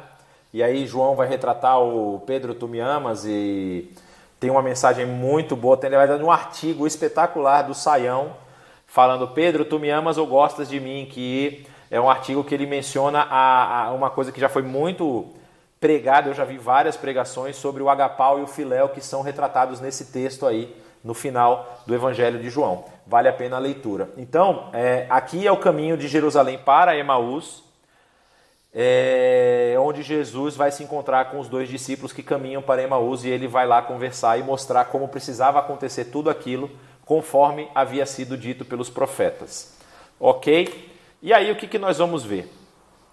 [0.54, 3.94] E aí João vai retratar o Pedro, tu me amas e
[4.40, 8.34] tem uma mensagem muito boa, tem na verdade um artigo espetacular do Saião
[8.90, 12.66] falando Pedro, tu me amas ou gostas de mim, que é um artigo que ele
[12.66, 15.28] menciona a, a uma coisa que já foi muito
[15.80, 19.80] pregada, eu já vi várias pregações sobre o agapau e o filéu que são retratados
[19.80, 22.86] nesse texto aí no final do Evangelho de João.
[23.08, 24.10] Vale a pena a leitura.
[24.18, 27.64] Então, é, aqui é o caminho de Jerusalém para Emaús,
[28.74, 33.30] é, onde Jesus vai se encontrar com os dois discípulos que caminham para Emaús e
[33.30, 36.70] ele vai lá conversar e mostrar como precisava acontecer tudo aquilo
[37.04, 39.76] conforme havia sido dito pelos profetas.
[40.20, 40.92] Ok?
[41.22, 42.59] E aí o que, que nós vamos ver?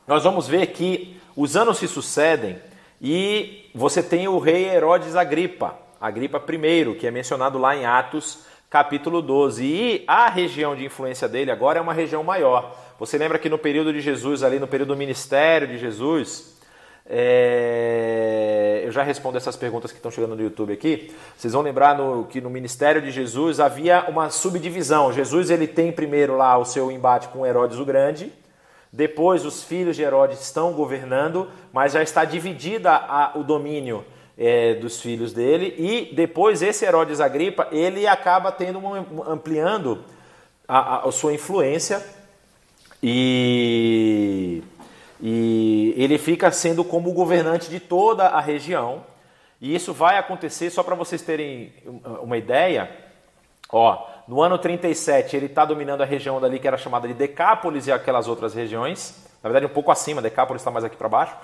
[0.06, 2.58] Nós vamos ver que os anos se sucedem
[3.02, 8.46] e você tem o rei Herodes Agripa, Agripa I, que é mencionado lá em Atos
[8.70, 9.64] capítulo 12.
[9.64, 12.76] E a região de influência dele agora é uma região maior.
[13.00, 16.56] Você lembra que no período de Jesus, ali no período do ministério de Jesus,
[17.04, 18.82] é...
[18.84, 21.12] eu já respondo essas perguntas que estão chegando no YouTube aqui.
[21.36, 22.26] Vocês vão lembrar no...
[22.26, 25.12] que no ministério de Jesus havia uma subdivisão.
[25.12, 28.32] Jesus ele tem primeiro lá o seu embate com Herodes o Grande.
[28.96, 33.32] Depois os filhos de Herodes estão governando, mas já está dividida a...
[33.34, 34.02] o domínio
[34.38, 35.74] é, dos filhos dele.
[35.76, 39.06] E depois esse Herodes Agripa ele acaba tendo uma...
[39.30, 40.02] ampliando
[40.66, 42.02] a, a sua influência
[43.02, 44.62] e,
[45.20, 49.04] e ele fica sendo como governante de toda a região.
[49.60, 51.70] E isso vai acontecer, só para vocês terem
[52.22, 52.90] uma ideia,
[53.70, 57.86] ó, no ano 37 ele está dominando a região dali que era chamada de Decápolis
[57.86, 61.36] e aquelas outras regiões, na verdade um pouco acima, Decápolis está mais aqui para baixo.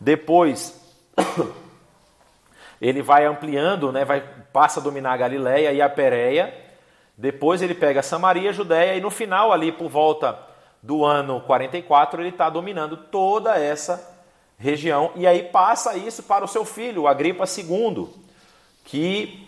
[0.00, 0.80] Depois
[2.80, 4.20] ele vai ampliando, né, vai,
[4.52, 6.52] passa a dominar a Galileia e a Pérea.
[7.16, 10.36] Depois ele pega Samaria, Judéia e no final ali por volta
[10.82, 14.12] do ano 44, ele está dominando toda essa
[14.58, 15.12] região.
[15.14, 18.08] E aí passa isso para o seu filho, Agripa II,
[18.84, 19.41] que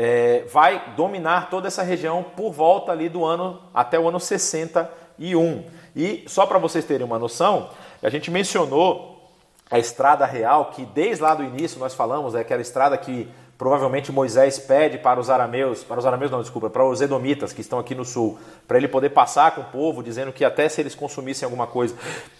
[0.00, 5.64] é, vai dominar toda essa região por volta ali do ano até o ano 61.
[5.96, 7.70] E só para vocês terem uma noção,
[8.00, 9.28] a gente mencionou
[9.68, 13.28] a estrada real, que desde lá do início nós falamos, é aquela estrada que
[13.58, 17.60] provavelmente Moisés pede para os arameus, para os arameus não, desculpa, para os edomitas que
[17.60, 18.38] estão aqui no sul,
[18.68, 21.96] para ele poder passar com o povo, dizendo que até se eles consumissem alguma coisa,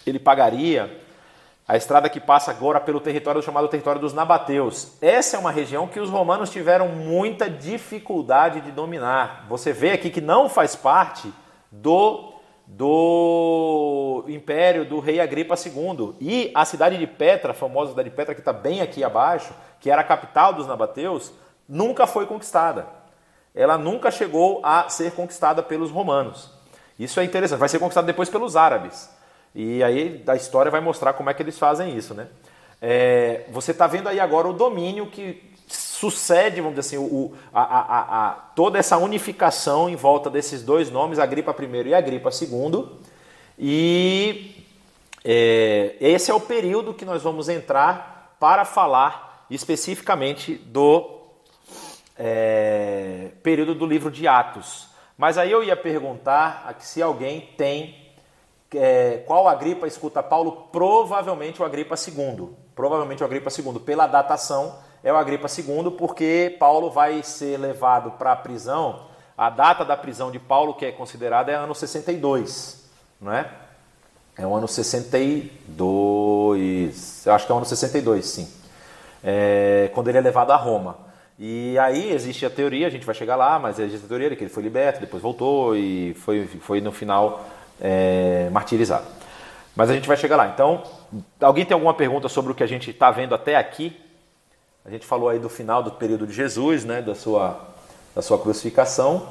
[0.07, 1.08] ele pagaria.
[1.69, 4.97] A estrada que passa agora pelo território chamado território dos nabateus.
[4.99, 9.45] Essa é uma região que os romanos tiveram muita dificuldade de dominar.
[9.47, 11.31] Você vê aqui que não faz parte
[11.71, 12.33] do
[12.65, 16.15] do império do rei Agripa II.
[16.19, 19.53] E a cidade de Petra, a famosa cidade de Petra, que está bem aqui abaixo,
[19.79, 21.31] que era a capital dos nabateus,
[21.67, 22.87] nunca foi conquistada.
[23.53, 26.51] Ela nunca chegou a ser conquistada pelos romanos.
[26.97, 27.59] Isso é interessante.
[27.59, 29.18] Vai ser conquistada depois pelos árabes.
[29.53, 32.27] E aí a história vai mostrar como é que eles fazem isso, né?
[32.81, 37.61] É, você está vendo aí agora o domínio que sucede, vamos dizer assim, o, a,
[37.61, 42.85] a, a, toda essa unificação em volta desses dois nomes, Agripa I e Agripa II.
[43.57, 44.65] E
[45.23, 51.19] é, esse é o período que nós vamos entrar para falar especificamente do
[52.17, 54.87] é, período do livro de Atos.
[55.17, 58.08] Mas aí eu ia perguntar se alguém tem
[58.73, 62.49] é, qual Agripa escuta Paulo, provavelmente o Agripa II.
[62.75, 68.11] Provavelmente o Agripa II, pela datação é o Agripa II, porque Paulo vai ser levado
[68.11, 69.07] para a prisão.
[69.37, 72.83] A data da prisão de Paulo, que é considerada, é ano 62,
[73.19, 73.49] não é?
[74.37, 78.47] É o ano 62, eu acho que é o ano 62, sim.
[79.23, 81.09] É, quando ele é levado a Roma.
[81.37, 84.35] E aí existe a teoria, a gente vai chegar lá, mas existe a teoria de
[84.35, 87.45] que ele foi liberto, depois voltou e foi, foi no final
[87.81, 89.05] é, martirizado.
[89.75, 90.47] Mas a gente vai chegar lá.
[90.47, 90.83] Então,
[91.39, 93.99] alguém tem alguma pergunta sobre o que a gente está vendo até aqui?
[94.85, 97.59] A gente falou aí do final do período de Jesus, né, da sua,
[98.15, 99.29] da sua crucificação.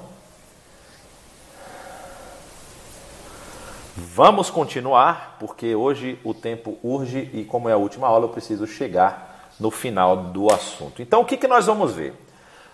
[3.97, 8.67] Vamos continuar, porque hoje o tempo urge e, como é a última aula, eu preciso
[8.67, 11.03] chegar no final do assunto.
[11.03, 12.15] Então, o que, que nós vamos ver?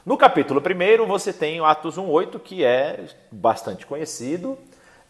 [0.04, 4.58] No capítulo 1, você tem Atos 1,8, que é bastante conhecido.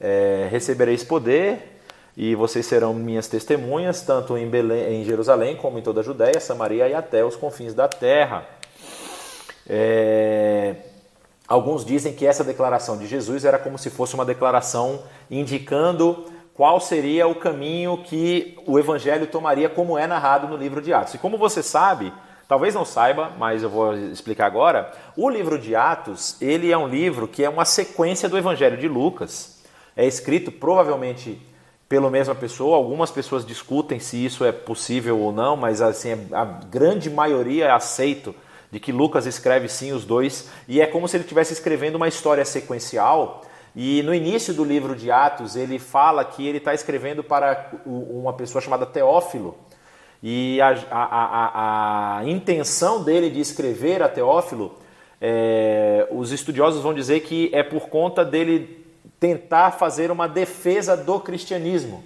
[0.07, 1.81] É, recebereis poder
[2.15, 6.39] e vocês serão minhas testemunhas, tanto em, Belém, em Jerusalém como em toda a Judéia,
[6.41, 8.47] Samaria e até os confins da terra.
[9.67, 10.75] É...
[11.49, 16.81] Alguns dizem que essa declaração de Jesus era como se fosse uma declaração indicando qual
[16.81, 21.15] seria o caminho que o evangelho tomaria, como é narrado no livro de Atos.
[21.15, 22.13] E como você sabe,
[22.47, 26.87] talvez não saiba, mas eu vou explicar agora, o livro de Atos, ele é um
[26.87, 29.54] livro que é uma sequência do evangelho de Lucas.
[29.97, 31.41] É escrito provavelmente
[31.89, 32.77] pela mesma pessoa.
[32.77, 37.71] Algumas pessoas discutem se isso é possível ou não, mas assim a grande maioria é
[37.71, 38.35] aceito
[38.71, 42.09] de que Lucas escreve sim os dois e é como se ele estivesse escrevendo uma
[42.09, 43.43] história sequencial.
[43.77, 48.33] E no início do livro de Atos ele fala que ele está escrevendo para uma
[48.33, 49.57] pessoa chamada Teófilo.
[50.23, 54.75] E a, a, a, a intenção dele de escrever a Teófilo,
[55.21, 58.84] é, os estudiosos vão dizer que é por conta dele
[59.19, 62.05] tentar fazer uma defesa do cristianismo.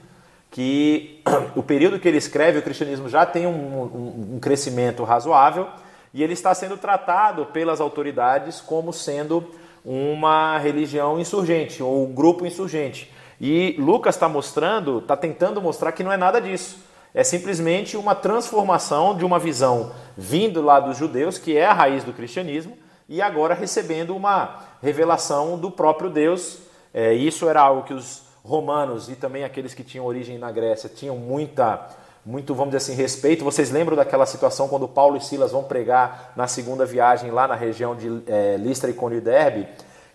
[0.51, 1.23] Que
[1.55, 5.69] o período que ele escreve, o cristianismo já tem um, um, um crescimento razoável
[6.13, 9.47] e ele está sendo tratado pelas autoridades como sendo
[9.85, 13.13] uma religião insurgente ou um grupo insurgente.
[13.41, 16.79] E Lucas está mostrando, está tentando mostrar que não é nada disso.
[17.15, 22.05] É simplesmente uma transformação de uma visão vindo lá dos judeus, que é a raiz
[22.05, 22.77] do cristianismo,
[23.09, 26.59] e agora recebendo uma revelação do próprio Deus
[26.93, 30.89] é, isso era algo que os romanos e também aqueles que tinham origem na Grécia
[30.89, 31.87] tinham muita,
[32.25, 33.45] muito, vamos dizer assim, respeito.
[33.45, 37.55] Vocês lembram daquela situação quando Paulo e Silas vão pregar na segunda viagem lá na
[37.55, 39.69] região de é, Listra, e Derbe?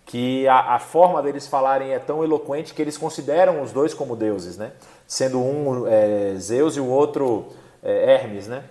[0.06, 4.18] Que a, a, forma deles falarem é tão eloquente que eles consideram os dois como
[4.18, 4.74] deuses, né?
[5.08, 7.48] Sendo um é, Zeus e o outro
[7.82, 8.64] é, Hermes, né?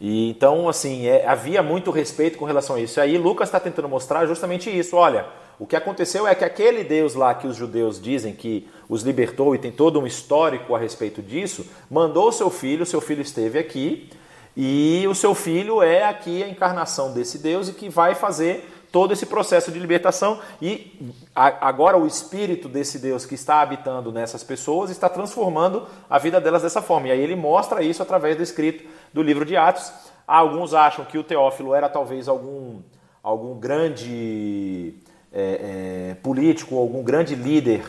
[0.00, 2.98] E então, assim, é, havia muito respeito com relação a isso.
[2.98, 4.96] E aí Lucas está tentando mostrar justamente isso.
[4.96, 5.26] Olha,
[5.58, 9.54] o que aconteceu é que aquele Deus lá que os judeus dizem que os libertou
[9.54, 14.08] e tem todo um histórico a respeito disso, mandou seu filho, seu filho esteve aqui,
[14.56, 19.12] e o seu filho é aqui a encarnação desse Deus e que vai fazer todo
[19.12, 24.90] esse processo de libertação e agora o espírito desse Deus que está habitando nessas pessoas
[24.90, 27.08] está transformando a vida delas dessa forma.
[27.08, 29.92] E aí ele mostra isso através do escrito do livro de Atos.
[30.26, 32.80] Alguns acham que o Teófilo era talvez algum,
[33.22, 34.94] algum grande
[35.32, 37.82] é, é, político, algum grande líder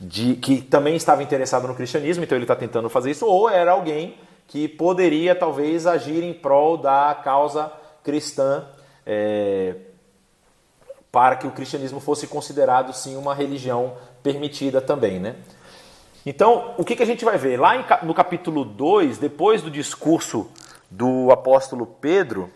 [0.00, 3.72] de, que também estava interessado no cristianismo, então ele está tentando fazer isso, ou era
[3.72, 4.16] alguém
[4.48, 7.72] que poderia talvez agir em prol da causa
[8.02, 8.64] cristã
[9.04, 9.74] é,
[11.10, 15.36] para que o cristianismo fosse considerado sim uma religião permitida também, né?
[16.24, 17.58] Então, o que, que a gente vai ver?
[17.58, 20.50] Lá em, no capítulo 2, depois do discurso
[20.90, 22.50] do apóstolo Pedro,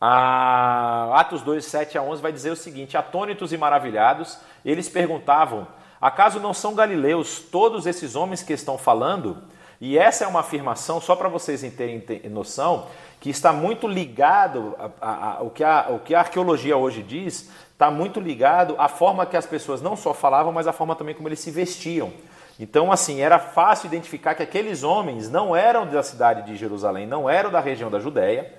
[0.00, 5.66] Atos 2, 7 a 11 vai dizer o seguinte: Atônitos e maravilhados, eles perguntavam:
[6.00, 9.42] Acaso não são galileus todos esses homens que estão falando?
[9.80, 12.86] E essa é uma afirmação, só para vocês terem noção,
[13.20, 18.18] que está muito ligado ao que a, o que a arqueologia hoje diz, está muito
[18.18, 21.40] ligado à forma que as pessoas não só falavam, mas à forma também como eles
[21.40, 22.10] se vestiam.
[22.58, 27.28] Então, assim, era fácil identificar que aqueles homens não eram da cidade de Jerusalém, não
[27.28, 28.50] eram da região da Judéia,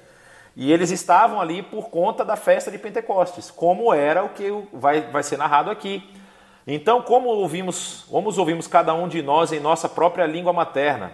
[0.60, 5.02] e eles estavam ali por conta da festa de Pentecostes, como era o que vai,
[5.02, 6.04] vai ser narrado aqui.
[6.66, 11.14] Então, como ouvimos, como ouvimos cada um de nós em nossa própria língua materna,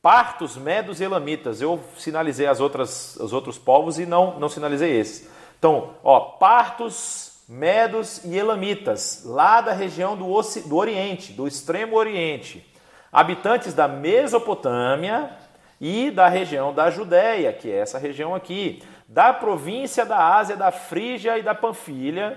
[0.00, 1.60] partos, medos e elamitas.
[1.60, 5.28] Eu sinalizei as outras, os outros povos e não, não sinalizei esses.
[5.58, 10.24] Então, ó, partos, medos e elamitas, lá da região do,
[10.66, 12.66] do Oriente, do extremo Oriente,
[13.12, 15.36] habitantes da Mesopotâmia,
[15.80, 20.70] e da região da Judéia, que é essa região aqui, da província da Ásia, da
[20.70, 22.36] Frígia e da Panfilha,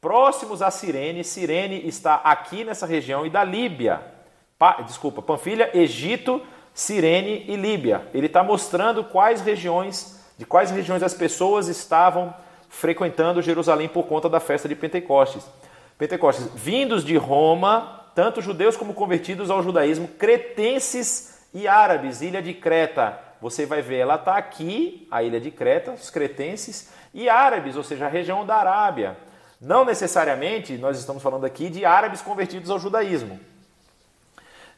[0.00, 1.22] próximos a Cirene.
[1.22, 4.00] Cirene está aqui nessa região e da Líbia.
[4.58, 8.08] Pa, desculpa, Panfilha, Egito, Cirene e Líbia.
[8.14, 12.34] Ele está mostrando quais regiões, de quais regiões as pessoas estavam
[12.68, 15.44] frequentando Jerusalém por conta da festa de Pentecostes.
[15.98, 22.54] Pentecostes, vindos de Roma, tanto judeus como convertidos ao judaísmo, cretenses e árabes, ilha de
[22.54, 27.76] Creta, você vai ver, ela está aqui, a ilha de Creta, os cretenses, e árabes,
[27.76, 29.16] ou seja, a região da Arábia.
[29.60, 33.38] Não necessariamente nós estamos falando aqui de árabes convertidos ao judaísmo,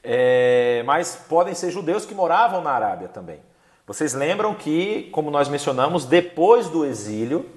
[0.03, 3.41] é, mas podem ser judeus que moravam na Arábia também.
[3.87, 7.49] Vocês lembram que, como nós mencionamos, depois do exílio,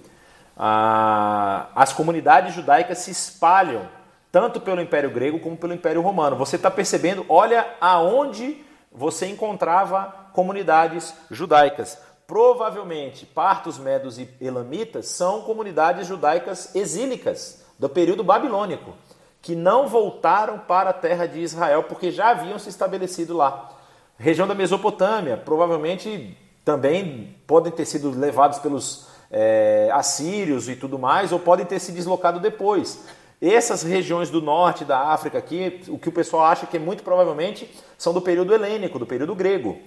[0.58, 3.88] a, as comunidades judaicas se espalham
[4.32, 6.36] tanto pelo Império Grego como pelo Império Romano.
[6.36, 7.26] Você está percebendo?
[7.30, 8.64] Olha aonde
[8.96, 11.98] você encontrava comunidades judaicas.
[12.26, 18.94] Provavelmente, partos, medos e elamitas são comunidades judaicas exílicas do período babilônico,
[19.42, 23.70] que não voltaram para a terra de Israel porque já haviam se estabelecido lá.
[24.18, 31.32] Região da Mesopotâmia, provavelmente também podem ter sido levados pelos é, assírios e tudo mais,
[31.32, 33.06] ou podem ter se deslocado depois.
[33.42, 37.70] Essas regiões do norte da África aqui, o que o pessoal acha que muito provavelmente
[37.98, 39.78] são do período helênico, do período grego.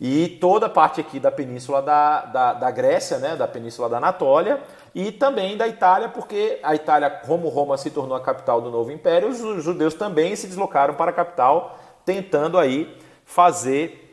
[0.00, 3.96] E toda a parte aqui da península da, da, da Grécia, né, da península da
[3.96, 4.62] Anatólia,
[4.94, 8.92] e também da Itália, porque a Itália, como Roma se tornou a capital do novo
[8.92, 14.04] império, os judeus também se deslocaram para a capital, tentando aí fazer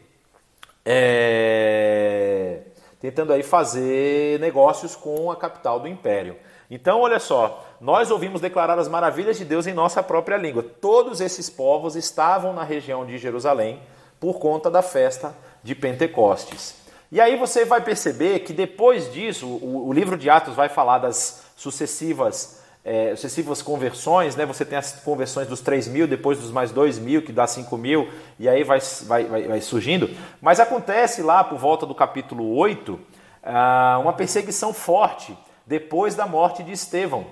[0.86, 2.62] é,
[3.00, 6.36] tentando aí fazer negócios com a capital do império.
[6.70, 10.64] Então, olha só, nós ouvimos declarar as maravilhas de Deus em nossa própria língua.
[10.64, 13.80] Todos esses povos estavam na região de Jerusalém
[14.20, 16.76] por conta da festa de Pentecostes.
[17.12, 20.98] E aí você vai perceber que depois disso, o, o livro de Atos vai falar
[20.98, 24.46] das sucessivas, é, sucessivas conversões, né?
[24.46, 27.78] Você tem as conversões dos 3 mil, depois dos mais 2 mil, que dá 5
[27.78, 28.10] mil,
[28.40, 30.10] e aí vai, vai, vai, vai surgindo.
[30.42, 33.00] Mas acontece lá por volta do capítulo 8
[33.44, 37.26] ah, uma perseguição forte depois da morte de Estevão.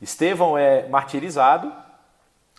[0.00, 1.72] Estevão é martirizado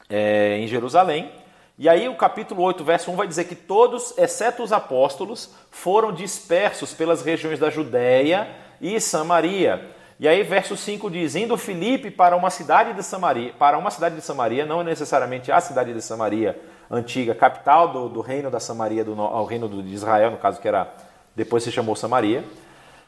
[0.09, 1.32] é, em Jerusalém.
[1.78, 6.13] E aí o capítulo 8, verso 1 vai dizer que todos, exceto os apóstolos, foram
[6.13, 8.47] dispersos pelas regiões da Judéia
[8.80, 9.91] e Samaria.
[10.17, 14.15] E aí verso 5 diz: "Indo Filipe para uma cidade de Samaria, para uma cidade
[14.15, 16.57] de Samaria, não necessariamente a cidade de Samaria
[16.89, 20.67] antiga, capital do, do reino da Samaria, do, ao reino de Israel, no caso que
[20.67, 20.93] era
[21.36, 22.45] depois se chamou Samaria.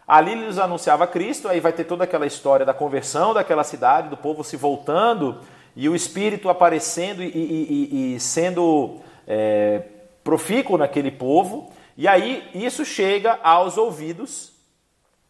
[0.08, 4.16] Ali lhes anunciava Cristo, aí vai ter toda aquela história da conversão daquela cidade, do
[4.16, 5.42] povo se voltando
[5.76, 9.84] e o Espírito aparecendo e, e, e, e sendo é,
[10.24, 11.72] profícuo naquele povo.
[11.98, 14.54] E aí isso chega aos ouvidos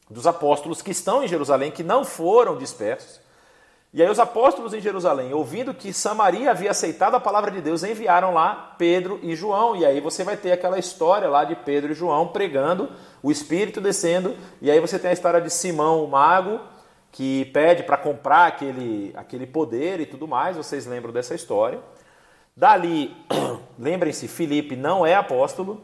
[0.10, 3.20] dos apóstolos que estão em Jerusalém, que não foram dispersos.
[3.94, 7.84] E aí os apóstolos em Jerusalém, ouvindo que Samaria havia aceitado a palavra de Deus,
[7.84, 9.76] enviaram lá Pedro e João.
[9.76, 12.90] E aí você vai ter aquela história lá de Pedro e João pregando,
[13.24, 14.36] o Espírito descendo.
[14.62, 16.60] E aí você tem a história de Simão, o mago,
[17.12, 20.58] que pede para comprar aquele, aquele poder e tudo mais.
[20.58, 21.80] Vocês lembram dessa história.
[22.56, 23.16] Dali,
[23.80, 25.82] lembrem-se, Filipe não é apóstolo.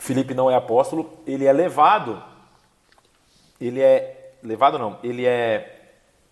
[0.00, 2.22] Filipe não é apóstolo, ele é levado,
[3.60, 5.76] ele é levado não, ele é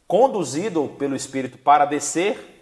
[0.07, 2.59] conduzido pelo Espírito para descer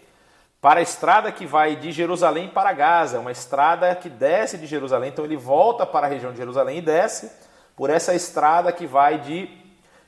[0.59, 5.09] para a estrada que vai de Jerusalém para Gaza, uma estrada que desce de Jerusalém,
[5.09, 7.31] então ele volta para a região de Jerusalém e desce
[7.75, 9.49] por essa estrada que vai de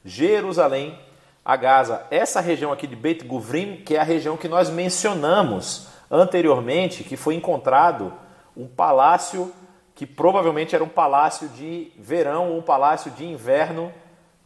[0.04, 0.98] Jerusalém
[1.46, 2.06] a Gaza.
[2.10, 7.16] Essa região aqui de Beit Guvrim, que é a região que nós mencionamos anteriormente, que
[7.16, 8.12] foi encontrado
[8.58, 9.54] um palácio
[9.94, 13.94] que provavelmente era um palácio de verão ou um palácio de inverno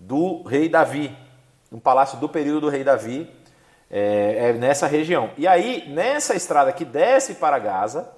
[0.08, 1.16] do rei Davi,
[1.72, 3.30] um palácio do período do rei Davi,
[3.90, 5.30] é, é nessa região.
[5.38, 8.10] E aí, nessa estrada que desce para Gaza,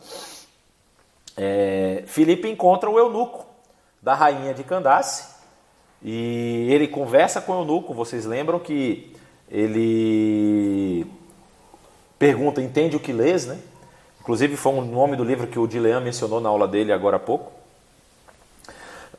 [1.38, 3.46] é, Filipe encontra o eunuco
[4.02, 5.36] da rainha de Candace
[6.02, 7.94] e ele conversa com o eunuco.
[7.94, 9.16] Vocês lembram que
[9.50, 11.06] ele
[12.18, 13.60] pergunta, entende o que lês, né?
[14.22, 17.20] Inclusive foi um nome do livro que o Dilean mencionou na aula dele agora há
[17.20, 17.52] pouco.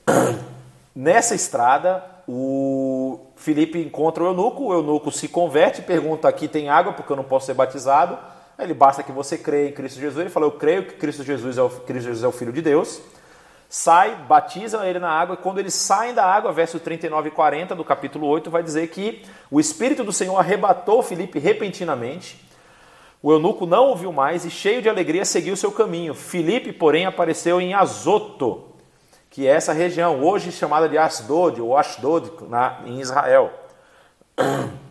[0.95, 6.93] Nessa estrada, o Felipe encontra o eunuco, o eunuco se converte, pergunta: aqui tem água
[6.93, 8.18] porque eu não posso ser batizado.
[8.59, 10.18] Ele basta que você creia em Cristo Jesus.
[10.18, 12.62] Ele fala: Eu creio que Cristo Jesus é o, Cristo Jesus é o Filho de
[12.62, 13.01] Deus.
[13.68, 17.74] Sai, batizam ele na água, e quando eles saem da água, verso 39 e 40
[17.74, 22.41] do capítulo 8, vai dizer que o Espírito do Senhor arrebatou Filipe repentinamente.
[23.20, 26.14] O eunuco não ouviu mais e, cheio de alegria, seguiu seu caminho.
[26.14, 28.76] Filipe, porém, apareceu em Azoto,
[29.37, 33.53] que é essa região, hoje chamada de Asdod ou Ashdod, na, em Israel.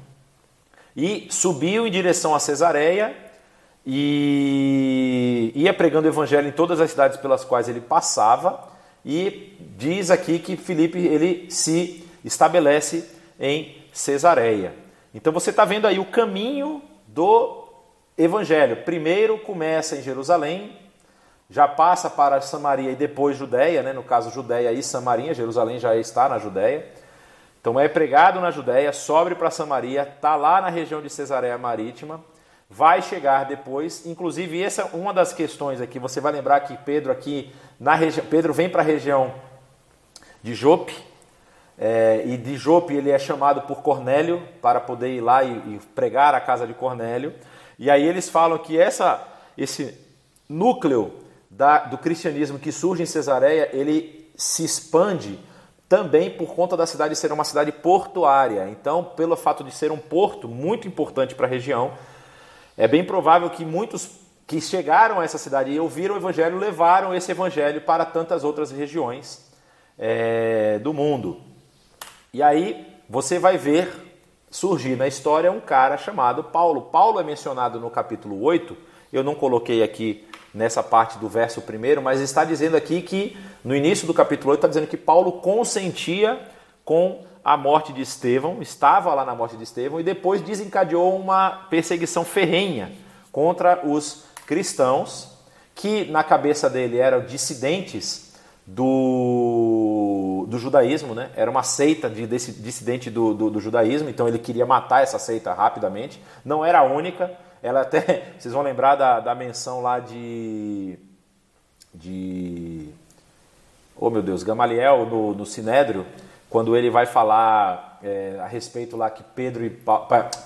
[0.95, 3.13] E subiu em direção a Cesareia
[3.85, 8.69] e ia pregando o evangelho em todas as cidades pelas quais ele passava.
[9.03, 14.73] E diz aqui que Filipe ele se estabelece em Cesareia.
[15.13, 17.67] Então você está vendo aí o caminho do
[18.17, 18.77] evangelho.
[18.85, 20.77] Primeiro começa em Jerusalém,
[21.49, 23.93] já passa para Samaria e depois Judéia, né?
[23.93, 26.85] no caso Judéia e Samaria, Jerusalém já está na Judéia.
[27.61, 32.23] Então é pregado na Judéia, sobe para Samaria, está lá na região de Cesareia Marítima,
[32.69, 34.05] vai chegar depois.
[34.05, 35.97] Inclusive, essa é uma das questões aqui.
[35.97, 38.25] Você vai lembrar que Pedro aqui na região.
[38.27, 39.33] Pedro vem para a região
[40.43, 40.95] de Jope.
[41.77, 45.79] É, e de Jope ele é chamado por Cornélio para poder ir lá e, e
[45.93, 47.33] pregar a casa de Cornélio.
[47.77, 49.21] E aí eles falam que essa,
[49.57, 49.97] esse
[50.47, 51.24] núcleo
[51.55, 55.39] da, do cristianismo que surge em Cesareia, ele se expande
[55.87, 58.67] também por conta da cidade ser uma cidade portuária.
[58.69, 61.93] Então, pelo fato de ser um porto muito importante para a região,
[62.75, 64.09] é bem provável que muitos
[64.45, 68.71] que chegaram a essa cidade e ouviram o evangelho levaram esse evangelho para tantas outras
[68.71, 69.49] regiões
[69.97, 71.39] é, do mundo.
[72.33, 73.89] E aí você vai ver
[74.51, 76.81] surgir na história um cara chamado Paulo.
[76.83, 78.75] Paulo é mencionado no capítulo 8,
[79.13, 83.75] eu não coloquei aqui nessa parte do verso primeiro, mas está dizendo aqui que no
[83.75, 86.39] início do capítulo 8 está dizendo que Paulo consentia
[86.85, 91.67] com a morte de Estevão, estava lá na morte de Estevão e depois desencadeou uma
[91.69, 92.91] perseguição ferrenha
[93.31, 95.29] contra os cristãos,
[95.75, 98.33] que na cabeça dele eram dissidentes
[98.65, 101.29] do, do judaísmo, né?
[101.35, 105.53] era uma seita de dissidente do, do, do judaísmo, então ele queria matar essa seita
[105.53, 106.19] rapidamente.
[106.43, 107.31] Não era a única,
[107.65, 110.99] ela até, vocês vão lembrar da, da menção lá de,
[111.91, 112.89] de,
[113.97, 116.05] oh meu Deus, Gamaliel no, no Sinédrio,
[116.47, 119.75] quando ele vai falar é, a respeito lá que Pedro e,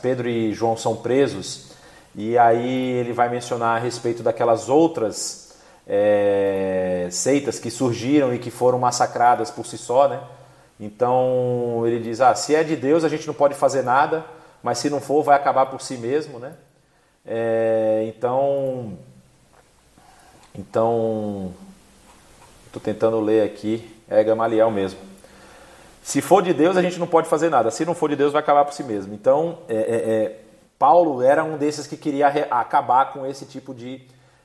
[0.02, 1.74] Pedro e João são presos,
[2.16, 8.50] e aí ele vai mencionar a respeito daquelas outras é, seitas que surgiram e que
[8.50, 10.22] foram massacradas por si só, né?
[10.80, 14.26] Então ele diz: ah, se é de Deus a gente não pode fazer nada,
[14.64, 16.54] mas se não for vai acabar por si mesmo, né?
[17.32, 18.98] É, então,
[20.58, 21.54] então,
[22.66, 25.00] estou tentando ler aqui, é Gamaliel mesmo.
[26.02, 27.70] Se for de Deus, a gente não pode fazer nada.
[27.70, 29.14] Se não for de Deus, vai acabar por si mesmo.
[29.14, 30.40] Então, é, é, é
[30.80, 34.02] Paulo era um desses que queria acabar com esse tipo de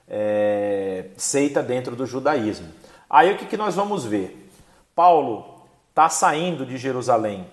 [0.06, 2.68] é, seita dentro do judaísmo.
[3.08, 4.50] Aí o que, que nós vamos ver?
[4.94, 7.46] Paulo está saindo de Jerusalém,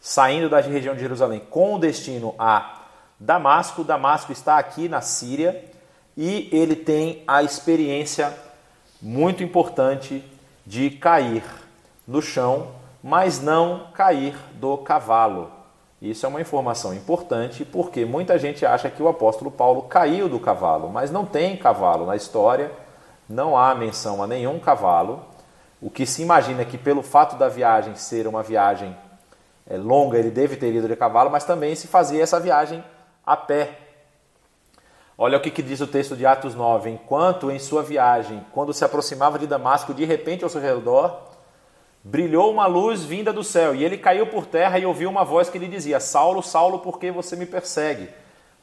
[0.00, 2.85] saindo da região de Jerusalém, com destino a
[3.18, 3.84] Damasco.
[3.84, 5.64] Damasco está aqui na Síria
[6.16, 8.32] e ele tem a experiência
[9.00, 10.24] muito importante
[10.66, 11.44] de cair
[12.06, 12.68] no chão
[13.08, 15.48] mas não cair do cavalo.
[16.02, 20.40] Isso é uma informação importante porque muita gente acha que o apóstolo Paulo caiu do
[20.40, 22.72] cavalo, mas não tem cavalo na história,
[23.28, 25.22] não há menção a nenhum cavalo.
[25.80, 28.96] O que se imagina é que, pelo fato da viagem ser uma viagem
[29.70, 32.82] é, longa, ele deve ter ido de cavalo, mas também se fazia essa viagem
[33.26, 33.80] a pé.
[35.18, 38.72] Olha o que, que diz o texto de Atos 9: Enquanto em sua viagem, quando
[38.72, 41.26] se aproximava de Damasco, de repente ao seu redor
[42.04, 45.50] brilhou uma luz vinda do céu, e ele caiu por terra e ouviu uma voz
[45.50, 48.08] que lhe dizia: Saulo, Saulo, por que você me persegue?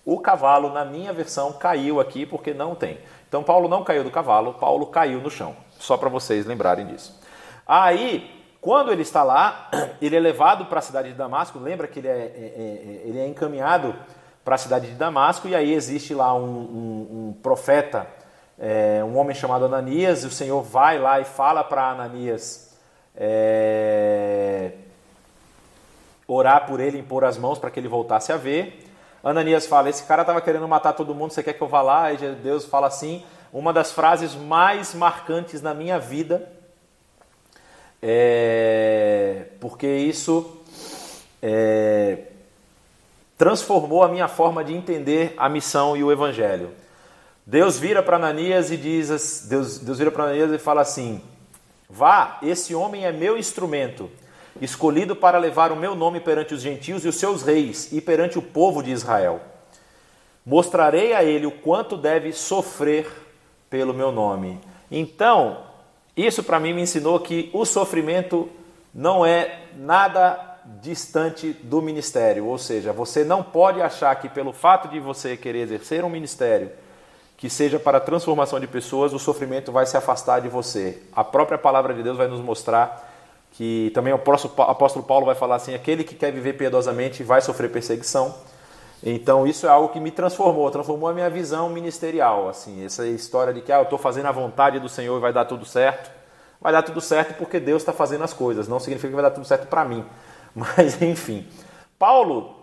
[0.05, 2.99] O cavalo, na minha versão, caiu aqui porque não tem.
[3.27, 5.55] Então, Paulo não caiu do cavalo, Paulo caiu no chão.
[5.79, 7.19] Só para vocês lembrarem disso.
[7.65, 9.69] Aí, quando ele está lá,
[10.01, 11.57] ele é levado para a cidade de Damasco.
[11.57, 13.95] Lembra que ele é, é, é, ele é encaminhado
[14.43, 18.07] para a cidade de Damasco, e aí existe lá um, um, um profeta,
[18.59, 22.77] é, um homem chamado Ananias, e o Senhor vai lá e fala para Ananias
[23.15, 24.71] é,
[26.27, 28.89] orar por ele, impor as mãos para que ele voltasse a ver.
[29.23, 32.11] Ananias fala: Esse cara estava querendo matar todo mundo, você quer que eu vá lá?
[32.11, 36.51] E Deus fala assim: Uma das frases mais marcantes na minha vida,
[38.01, 40.61] é, porque isso
[41.41, 42.32] é,
[43.43, 46.71] transformou a minha forma de entender a missão e o evangelho.
[47.45, 51.21] Deus vira para Ananias e diz: Deus, Deus vira para Ananias e fala assim:
[51.89, 54.09] Vá, esse homem é meu instrumento,
[54.61, 58.39] escolhido para levar o meu nome perante os gentios e os seus reis e perante
[58.39, 59.41] o povo de Israel.
[60.45, 63.11] Mostrarei a ele o quanto deve sofrer
[63.69, 64.57] pelo meu nome.
[64.89, 65.63] Então,
[66.15, 68.49] isso para mim me ensinou que o sofrimento
[68.93, 74.87] não é nada distante do ministério, ou seja, você não pode achar que pelo fato
[74.87, 76.71] de você querer exercer um ministério,
[77.37, 81.01] que seja para a transformação de pessoas, o sofrimento vai se afastar de você.
[81.13, 83.11] A própria palavra de Deus vai nos mostrar
[83.53, 87.69] que também o apóstolo Paulo vai falar assim: aquele que quer viver piedosamente vai sofrer
[87.69, 88.33] perseguição.
[89.05, 92.47] Então isso é algo que me transformou, transformou a minha visão ministerial.
[92.47, 95.33] Assim, essa história de que ah, eu estou fazendo a vontade do Senhor e vai
[95.33, 96.09] dar tudo certo,
[96.59, 98.67] vai dar tudo certo porque Deus está fazendo as coisas.
[98.67, 100.05] Não significa que vai dar tudo certo para mim,
[100.55, 101.47] mas enfim.
[101.97, 102.55] Paulo,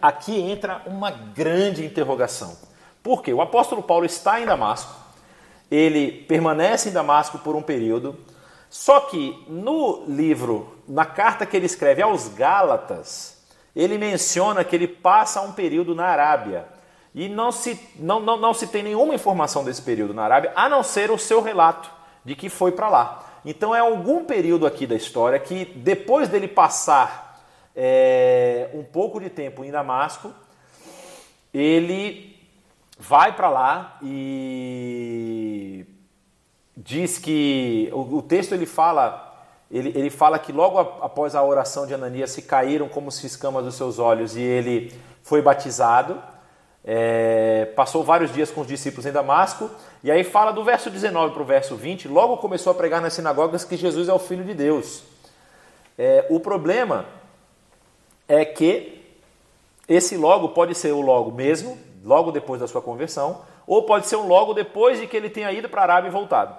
[0.00, 2.56] aqui entra uma grande interrogação.
[3.02, 3.32] Por quê?
[3.32, 4.94] O apóstolo Paulo está em Damasco,
[5.70, 8.18] ele permanece em Damasco por um período,
[8.68, 13.40] só que no livro, na carta que ele escreve aos Gálatas,
[13.74, 16.66] ele menciona que ele passa um período na Arábia.
[17.14, 20.68] E não se, não, não, não se tem nenhuma informação desse período na Arábia, a
[20.68, 21.90] não ser o seu relato
[22.24, 23.29] de que foi para lá.
[23.44, 27.42] Então é algum período aqui da história que, depois dele passar
[27.74, 30.32] é, um pouco de tempo em Damasco,
[31.52, 32.36] ele
[32.98, 35.86] vai para lá e
[36.76, 39.26] diz que o, o, texto ele fala
[39.70, 43.64] ele, ele fala que logo após a oração de Ananias se caíram como se escamas
[43.64, 44.92] dos seus olhos e ele
[45.22, 46.20] foi batizado.
[46.84, 49.70] É, passou vários dias com os discípulos em Damasco,
[50.02, 53.12] e aí fala do verso 19 para o verso 20, logo começou a pregar nas
[53.12, 55.02] sinagogas que Jesus é o Filho de Deus.
[55.98, 57.04] É, o problema
[58.26, 59.04] é que
[59.86, 64.16] esse logo pode ser o logo mesmo, logo depois da sua conversão, ou pode ser
[64.16, 66.54] um logo depois de que ele tenha ido para a Arábia e voltado.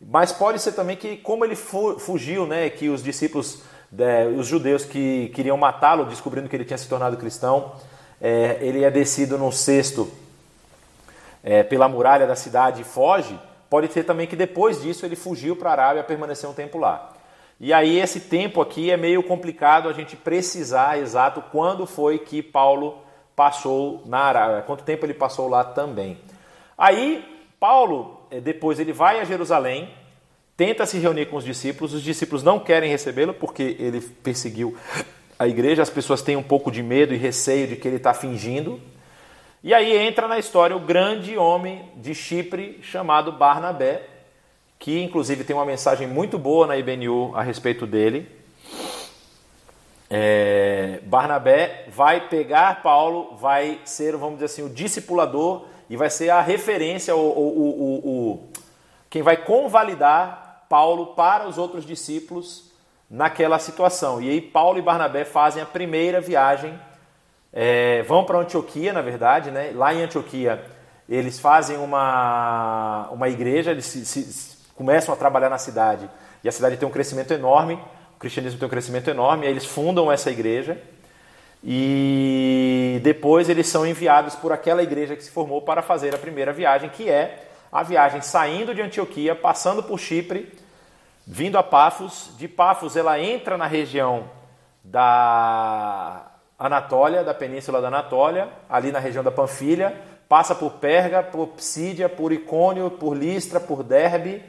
[0.00, 3.62] Mas pode ser também que, como ele fugiu, né, que os discípulos,
[3.98, 7.72] é, os judeus que queriam matá-lo, descobrindo que ele tinha se tornado cristão,
[8.20, 10.10] é, ele é descido num cesto
[11.42, 13.38] é, pela muralha da cidade e foge.
[13.68, 17.12] Pode ser também que depois disso ele fugiu para a Arábia, permaneceu um tempo lá.
[17.58, 22.42] E aí esse tempo aqui é meio complicado a gente precisar exato quando foi que
[22.42, 22.98] Paulo
[23.34, 26.18] passou na Arábia, quanto tempo ele passou lá também.
[26.76, 27.24] Aí
[27.58, 29.88] Paulo, eh, depois ele vai a Jerusalém,
[30.56, 34.76] tenta se reunir com os discípulos, os discípulos não querem recebê-lo porque ele perseguiu
[35.38, 38.14] a igreja, as pessoas têm um pouco de medo e receio de que ele está
[38.14, 38.80] fingindo.
[39.62, 44.02] E aí entra na história o grande homem de Chipre chamado Barnabé,
[44.78, 48.30] que inclusive tem uma mensagem muito boa na IBNU a respeito dele.
[50.08, 56.30] É, Barnabé vai pegar Paulo, vai ser, vamos dizer assim, o discipulador e vai ser
[56.30, 58.48] a referência, o, o, o, o
[59.10, 62.65] quem vai convalidar Paulo para os outros discípulos
[63.10, 64.20] naquela situação.
[64.20, 66.78] E aí Paulo e Barnabé fazem a primeira viagem,
[67.52, 69.72] é, vão para Antioquia, na verdade, né?
[69.74, 70.62] lá em Antioquia
[71.08, 76.10] eles fazem uma, uma igreja, eles se, se, começam a trabalhar na cidade
[76.42, 77.74] e a cidade tem um crescimento enorme,
[78.16, 80.76] o cristianismo tem um crescimento enorme, aí eles fundam essa igreja
[81.62, 86.52] e depois eles são enviados por aquela igreja que se formou para fazer a primeira
[86.52, 90.52] viagem, que é a viagem saindo de Antioquia, passando por Chipre,
[91.26, 92.30] vindo a Pafos.
[92.38, 94.30] De Pafos ela entra na região
[94.84, 99.94] da Anatólia, da península da Anatólia, ali na região da Panfilha,
[100.28, 104.42] passa por Perga, por Psídia, por Icônio, por Listra, por Derbe,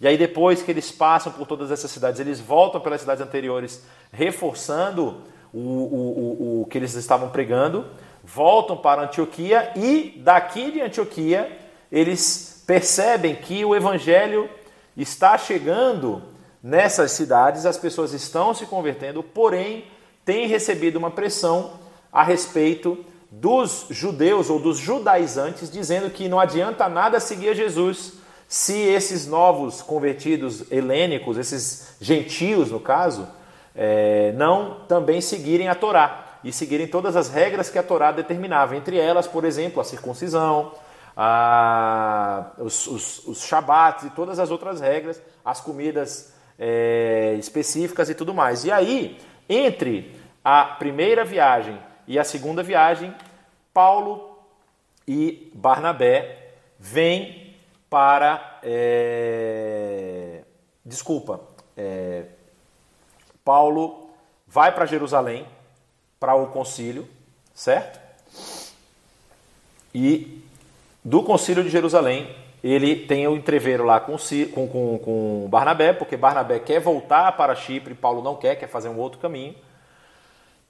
[0.00, 3.84] e aí, depois que eles passam por todas essas cidades, eles voltam pelas cidades anteriores,
[4.12, 7.86] reforçando o, o, o, o que eles estavam pregando,
[8.22, 11.58] voltam para Antioquia e daqui de Antioquia
[11.92, 14.48] eles percebem que o evangelho
[14.96, 16.22] está chegando
[16.62, 19.84] nessas cidades, as pessoas estão se convertendo, porém
[20.24, 21.72] têm recebido uma pressão
[22.12, 28.14] a respeito dos judeus ou dos judaizantes, dizendo que não adianta nada seguir Jesus
[28.46, 33.26] se esses novos convertidos helênicos, esses gentios no caso,
[33.74, 38.76] é, não também seguirem a Torá e seguirem todas as regras que a Torá determinava,
[38.76, 40.72] entre elas, por exemplo, a circuncisão,
[41.16, 48.14] a, os, os, os shabats e todas as outras regras, as comidas é, específicas e
[48.14, 48.64] tudo mais.
[48.64, 49.18] E aí,
[49.48, 50.14] entre
[50.44, 53.14] a primeira viagem e a segunda viagem,
[53.72, 54.38] Paulo
[55.06, 57.56] e Barnabé vêm
[57.88, 58.60] para.
[58.62, 60.42] É,
[60.84, 61.40] desculpa,
[61.76, 62.24] é,
[63.44, 64.10] Paulo
[64.46, 65.46] vai para Jerusalém
[66.18, 67.08] para o concílio,
[67.52, 68.00] certo?
[69.94, 70.43] E
[71.04, 72.28] do concílio de Jerusalém,
[72.62, 74.16] ele tem o entreveiro lá com,
[74.54, 78.88] com, com, com Barnabé, porque Barnabé quer voltar para Chipre, Paulo não quer, quer fazer
[78.88, 79.54] um outro caminho.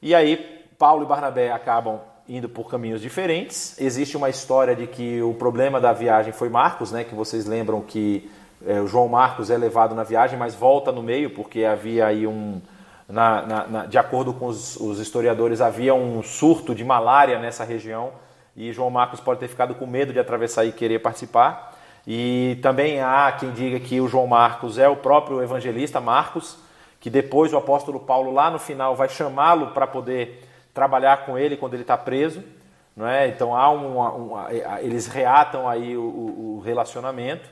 [0.02, 3.80] E aí, Paulo e Barnabé acabam indo por caminhos diferentes.
[3.80, 7.04] Existe uma história de que o problema da viagem foi Marcos, né?
[7.04, 8.28] Que vocês lembram que
[8.66, 12.26] é, o João Marcos é levado na viagem, mas volta no meio porque havia aí
[12.26, 12.60] um,
[13.08, 17.64] na, na, na, de acordo com os, os, historiadores, havia um surto de malária nessa
[17.64, 18.12] região
[18.56, 21.74] e João Marcos pode ter ficado com medo de atravessar e querer participar.
[22.06, 26.56] E também há quem diga que o João Marcos é o próprio evangelista Marcos,
[27.00, 31.56] que depois o apóstolo Paulo lá no final vai chamá-lo para poder trabalhar com ele
[31.56, 32.42] quando ele está preso.
[32.96, 33.26] Não é?
[33.26, 37.48] Então há eles reatam aí o, o relacionamento.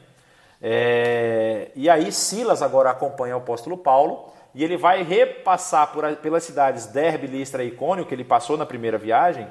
[0.60, 6.44] É, e aí Silas agora acompanha o apóstolo Paulo e ele vai repassar por, pelas
[6.44, 9.48] cidades Derbe, Listra e Icônio, que ele passou na primeira viagem,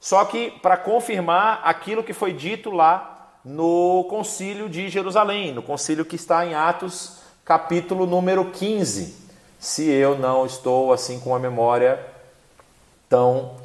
[0.00, 6.04] só que para confirmar aquilo que foi dito lá no concílio de Jerusalém, no concílio
[6.04, 9.16] que está em Atos, capítulo número 15,
[9.58, 11.98] se eu não estou assim com a memória
[13.08, 13.56] tão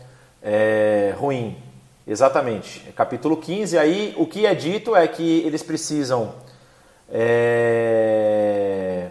[0.41, 1.57] é, ruim.
[2.05, 2.79] Exatamente.
[2.95, 6.33] Capítulo 15, aí o que é dito é que eles precisam
[7.09, 9.09] é,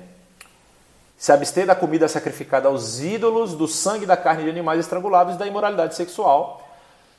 [1.17, 5.39] se abster da comida sacrificada aos ídolos, do sangue da carne de animais estrangulados e
[5.39, 6.61] da imoralidade sexual.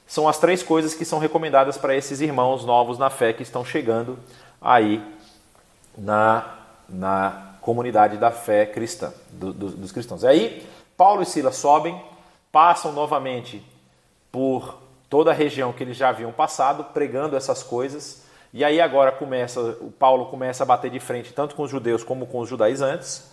[0.05, 3.63] São as três coisas que são recomendadas para esses irmãos novos na fé que estão
[3.63, 4.19] chegando
[4.61, 5.03] aí
[5.97, 6.55] na,
[6.87, 10.23] na comunidade da fé cristã, do, do, dos cristãos.
[10.23, 10.67] E aí,
[10.97, 11.99] Paulo e Silas sobem
[12.51, 13.65] passam novamente
[14.31, 14.77] por
[15.09, 18.23] toda a região que eles já haviam passado, pregando essas coisas.
[18.53, 22.03] E aí agora começa, o Paulo começa a bater de frente tanto com os judeus
[22.03, 23.27] como com os judaizantes,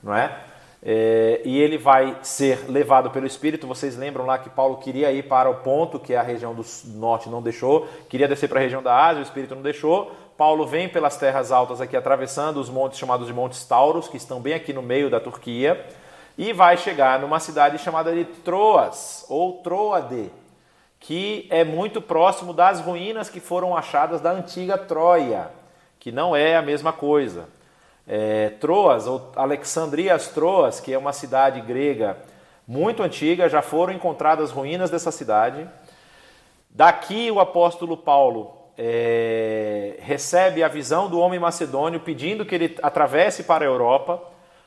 [0.00, 0.38] não é?
[0.82, 3.66] É, e ele vai ser levado pelo Espírito.
[3.66, 7.28] Vocês lembram lá que Paulo queria ir para o ponto que a região do norte
[7.28, 10.12] não deixou, queria descer para a região da Ásia, o Espírito não deixou.
[10.38, 14.40] Paulo vem pelas terras altas aqui, atravessando os montes chamados de Montes Tauros, que estão
[14.40, 15.86] bem aqui no meio da Turquia,
[16.38, 20.30] e vai chegar numa cidade chamada de Troas, ou Troade,
[20.98, 25.50] que é muito próximo das ruínas que foram achadas da antiga Troia,
[25.98, 27.46] que não é a mesma coisa
[28.12, 32.16] é, Troas, ou Alexandrias Troas, que é uma cidade grega
[32.66, 35.64] muito antiga, já foram encontradas ruínas dessa cidade.
[36.68, 43.44] Daqui o apóstolo Paulo é, recebe a visão do homem macedônio pedindo que ele atravesse
[43.44, 44.20] para a Europa.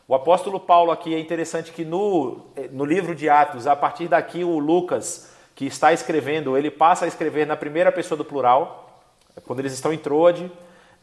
[0.07, 4.45] O apóstolo Paulo aqui é interessante que no, no livro de Atos, a partir daqui
[4.45, 9.02] o Lucas, que está escrevendo, ele passa a escrever na primeira pessoa do plural,
[9.45, 10.49] quando eles estão em Troade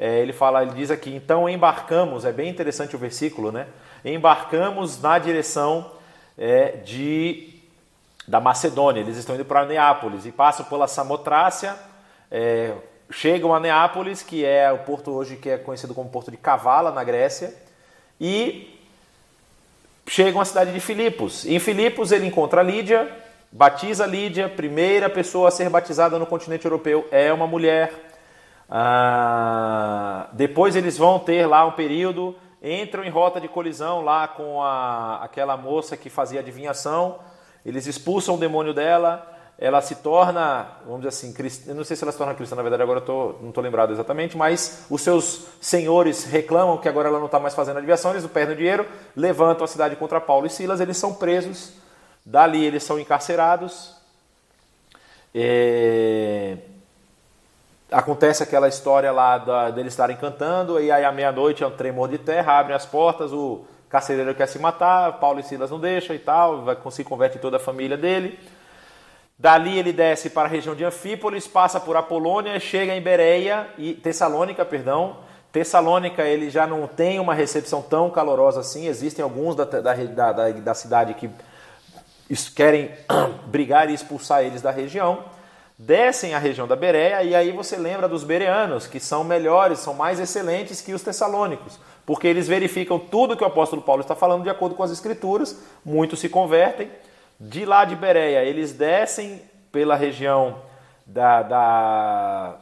[0.03, 3.67] é, ele fala, ele diz aqui, então embarcamos, é bem interessante o versículo, né?
[4.03, 5.93] Embarcamos na direção
[6.39, 7.61] é, de
[8.27, 9.01] da Macedônia.
[9.01, 11.77] Eles estão indo para Neápolis e passam pela Samotrácia,
[12.31, 12.73] é,
[13.11, 16.91] chegam a Neápolis, que é o porto hoje que é conhecido como Porto de Cavala
[16.91, 17.53] na Grécia,
[18.19, 18.75] e
[20.07, 21.45] chegam à cidade de Filipos.
[21.45, 23.07] Em Filipos ele encontra Lídia,
[23.53, 28.10] batiza Lídia, primeira pessoa a ser batizada no continente europeu é uma mulher.
[28.73, 34.63] Ah, depois eles vão ter lá um período, entram em rota de colisão lá com
[34.63, 37.19] a, aquela moça que fazia adivinhação,
[37.67, 39.27] eles expulsam o demônio dela,
[39.59, 41.35] ela se torna, vamos dizer assim,
[41.67, 43.63] eu não sei se ela se torna cristã, na verdade agora eu tô, não estou
[43.63, 48.13] lembrado exatamente, mas os seus senhores reclamam que agora ela não está mais fazendo adivinhação,
[48.13, 48.87] eles perdem o dinheiro,
[49.17, 51.73] levantam a cidade contra Paulo e Silas, eles são presos,
[52.25, 53.99] dali eles são encarcerados.
[55.35, 56.70] É
[57.91, 62.09] acontece aquela história lá da, deles estarem cantando, e aí à meia-noite é um tremor
[62.09, 66.15] de terra, abrem as portas, o carcereiro quer se matar, Paulo e Silas não deixam
[66.15, 68.39] e tal, vai, se converte toda a família dele.
[69.39, 73.95] Dali ele desce para a região de Anfípolis, passa por Apolônia, chega em Bereia e
[73.95, 75.17] Tessalônica, perdão.
[75.51, 78.87] Tessalônica ele já não tem uma recepção tão calorosa assim.
[78.87, 81.31] Existem alguns da, da, da, da cidade que
[82.55, 82.91] querem
[83.47, 85.25] brigar e expulsar eles da região
[85.81, 89.95] descem a região da Bereia e aí você lembra dos bereanos, que são melhores, são
[89.95, 94.43] mais excelentes que os tessalônicos, porque eles verificam tudo que o apóstolo Paulo está falando
[94.43, 96.91] de acordo com as escrituras, muitos se convertem.
[97.39, 99.41] De lá de Bereia, eles descem
[99.73, 100.59] pela região
[101.07, 102.57] da, da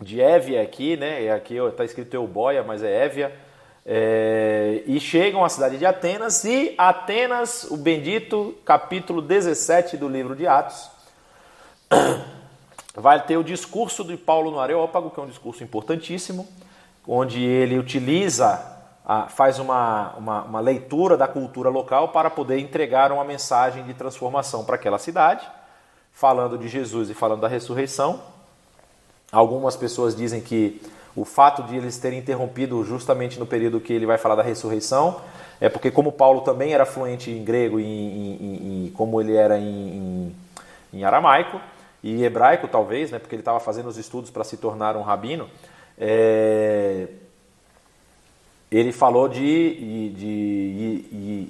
[0.00, 1.32] de Évia aqui, né?
[1.32, 3.34] Aqui está escrito Euboia, mas é Évia.
[3.84, 10.36] É, e chegam à cidade de Atenas, e Atenas, o bendito capítulo 17 do livro
[10.36, 10.90] de Atos,
[12.96, 16.48] vai ter o discurso de Paulo no Areópago, que é um discurso importantíssimo,
[17.06, 18.58] onde ele utiliza,
[19.28, 24.64] faz uma, uma, uma leitura da cultura local para poder entregar uma mensagem de transformação
[24.64, 25.46] para aquela cidade,
[26.10, 28.20] falando de Jesus e falando da ressurreição.
[29.30, 30.80] Algumas pessoas dizem que
[31.14, 35.20] o fato de eles terem interrompido justamente no período que ele vai falar da ressurreição
[35.60, 40.36] é porque, como Paulo também era fluente em grego e, como ele era em, em,
[40.92, 41.60] em aramaico,
[42.02, 45.48] e hebraico talvez, né, porque ele estava fazendo os estudos para se tornar um rabino,
[45.98, 47.08] é,
[48.70, 51.48] ele falou de, de, de, de,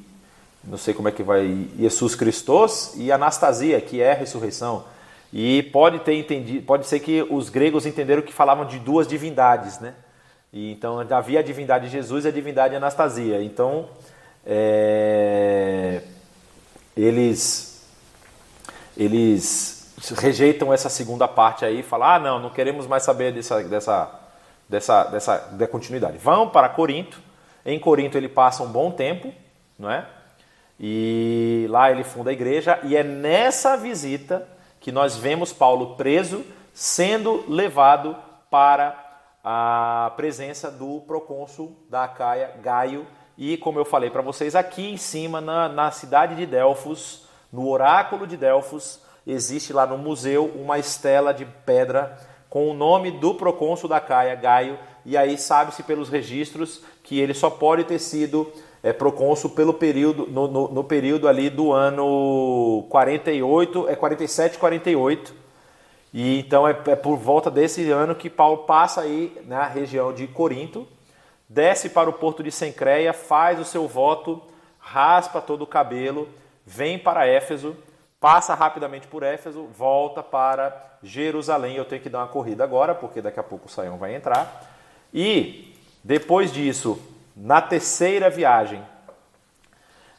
[0.64, 4.84] não sei como é que vai, Jesus Christos e Anastasia, que é a ressurreição.
[5.32, 9.80] E pode ter entendido, pode ser que os gregos entenderam que falavam de duas divindades,
[9.80, 9.94] né?
[10.52, 13.42] E, então havia a divindade Jesus e a divindade Anastasia.
[13.42, 13.88] Então
[14.46, 16.02] é,
[16.96, 17.84] eles
[18.96, 19.75] eles
[20.16, 24.10] rejeitam essa segunda parte aí e falam: ah, não, não queremos mais saber dessa, dessa,
[24.68, 26.18] dessa, dessa da continuidade.
[26.18, 27.20] Vão para Corinto.
[27.64, 29.32] Em Corinto ele passa um bom tempo,
[29.78, 30.06] não é?
[30.78, 34.46] E lá ele funda a igreja, e é nessa visita
[34.78, 38.14] que nós vemos Paulo preso, sendo levado
[38.50, 39.02] para
[39.42, 43.06] a presença do procônsul da Acaia, Gaio,
[43.38, 47.68] e como eu falei para vocês, aqui em cima, na, na cidade de Delfos, no
[47.68, 52.16] oráculo de Delfos, existe lá no museu uma estela de pedra
[52.48, 57.34] com o nome do procônsul da Caia, Gaio, e aí sabe-se pelos registros que ele
[57.34, 58.50] só pode ter sido
[58.82, 65.34] é, procônsul pelo período, no, no, no, período ali do ano 48, é 47, 48.
[66.14, 70.26] E então é, é, por volta desse ano que Paulo passa aí na região de
[70.26, 70.86] Corinto,
[71.48, 74.40] desce para o porto de Sencreia, faz o seu voto,
[74.78, 76.28] raspa todo o cabelo,
[76.64, 77.76] vem para Éfeso
[78.26, 81.76] passa rapidamente por Éfeso, volta para Jerusalém.
[81.76, 84.68] Eu tenho que dar uma corrida agora, porque daqui a pouco o Saião vai entrar.
[85.14, 85.72] E
[86.02, 87.00] depois disso,
[87.36, 88.82] na terceira viagem,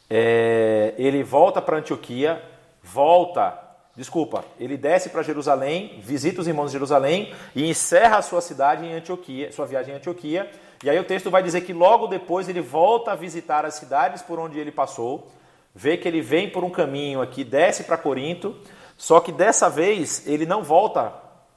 [0.08, 2.42] é, ele volta para Antioquia,
[2.82, 3.52] volta,
[3.94, 8.86] desculpa, ele desce para Jerusalém, visita os irmãos de Jerusalém e encerra a sua cidade
[8.86, 10.50] em Antioquia, sua viagem em Antioquia.
[10.82, 14.22] E aí o texto vai dizer que logo depois ele volta a visitar as cidades
[14.22, 15.30] por onde ele passou,
[15.78, 18.56] vê que ele vem por um caminho aqui, desce para Corinto,
[18.96, 21.12] só que dessa vez ele não volta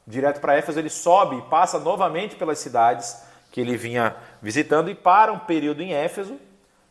[0.05, 3.19] direto para Éfeso, ele sobe e passa novamente pelas cidades
[3.51, 6.37] que ele vinha visitando e para um período em Éfeso,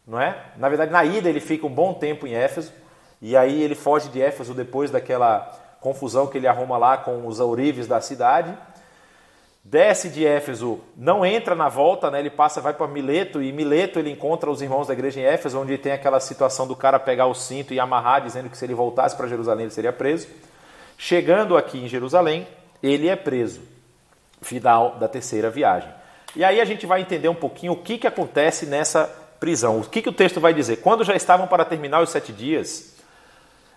[0.04, 0.44] não é?
[0.56, 2.72] Na verdade, na ida ele fica um bom tempo em Éfeso
[3.22, 7.38] e aí ele foge de Éfeso depois daquela confusão que ele arruma lá com os
[7.38, 8.52] ourives da cidade.
[9.62, 12.18] Desce de Éfeso, não entra na volta, né?
[12.18, 15.60] Ele passa, vai para Mileto e Mileto ele encontra os irmãos da igreja em Éfeso,
[15.60, 18.74] onde tem aquela situação do cara pegar o cinto e amarrar, dizendo que se ele
[18.74, 20.28] voltasse para Jerusalém ele seria preso.
[20.96, 22.46] Chegando aqui em Jerusalém,
[22.82, 23.60] ele é preso.
[24.40, 25.90] Final da terceira viagem.
[26.34, 29.04] E aí a gente vai entender um pouquinho o que, que acontece nessa
[29.38, 29.80] prisão.
[29.80, 30.76] O que, que o texto vai dizer?
[30.76, 32.94] Quando já estavam para terminar os sete dias,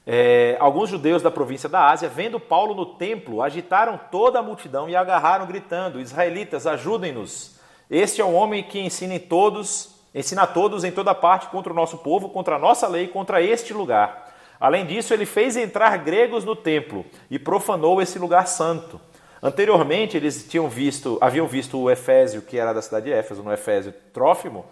[0.05, 4.89] é, alguns judeus da província da Ásia, vendo Paulo no templo, agitaram toda a multidão
[4.89, 7.59] e agarraram, gritando: Israelitas, ajudem-nos!
[7.89, 11.75] Este é o homem que ensina todos, ensina a todos em toda parte contra o
[11.75, 14.33] nosso povo, contra a nossa lei, contra este lugar.
[14.59, 18.99] Além disso, ele fez entrar gregos no templo e profanou esse lugar santo.
[19.41, 23.51] Anteriormente, eles tinham visto, haviam visto o Efésio, que era da cidade de Éfeso, no
[23.51, 24.65] Efésio Trófimo,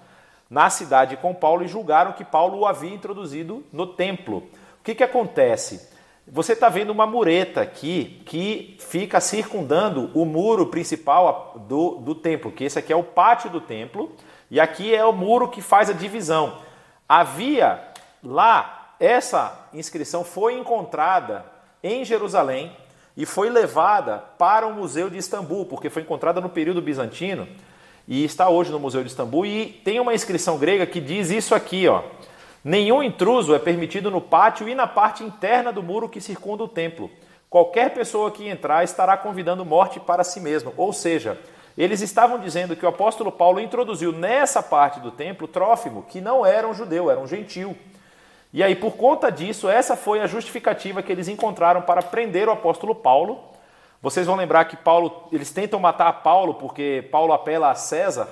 [0.50, 4.48] na cidade com Paulo e julgaram que Paulo o havia introduzido no templo.
[4.82, 5.88] O que, que acontece?
[6.28, 12.52] Você está vendo uma mureta aqui que fica circundando o muro principal do, do templo,
[12.52, 14.12] que esse aqui é o pátio do templo,
[14.50, 16.58] e aqui é o muro que faz a divisão.
[17.08, 17.80] Havia
[18.24, 21.46] lá, essa inscrição foi encontrada
[21.84, 22.76] em Jerusalém,
[23.16, 27.48] e foi levada para o Museu de Istambul, porque foi encontrada no período bizantino
[28.08, 29.46] e está hoje no Museu de Istambul.
[29.46, 32.02] E tem uma inscrição grega que diz isso aqui: ó,
[32.64, 36.68] nenhum intruso é permitido no pátio e na parte interna do muro que circunda o
[36.68, 37.10] templo.
[37.50, 40.74] Qualquer pessoa que entrar estará convidando morte para si mesmo.
[40.78, 41.38] Ou seja,
[41.78, 46.46] eles estavam dizendo que o apóstolo Paulo introduziu nessa parte do templo Trófimo, que não
[46.46, 47.76] era um judeu, era um gentil.
[48.54, 52.52] E aí, por conta disso, essa foi a justificativa que eles encontraram para prender o
[52.52, 53.40] apóstolo Paulo.
[54.02, 58.28] Vocês vão lembrar que Paulo, eles tentam matar Paulo porque Paulo apela a César.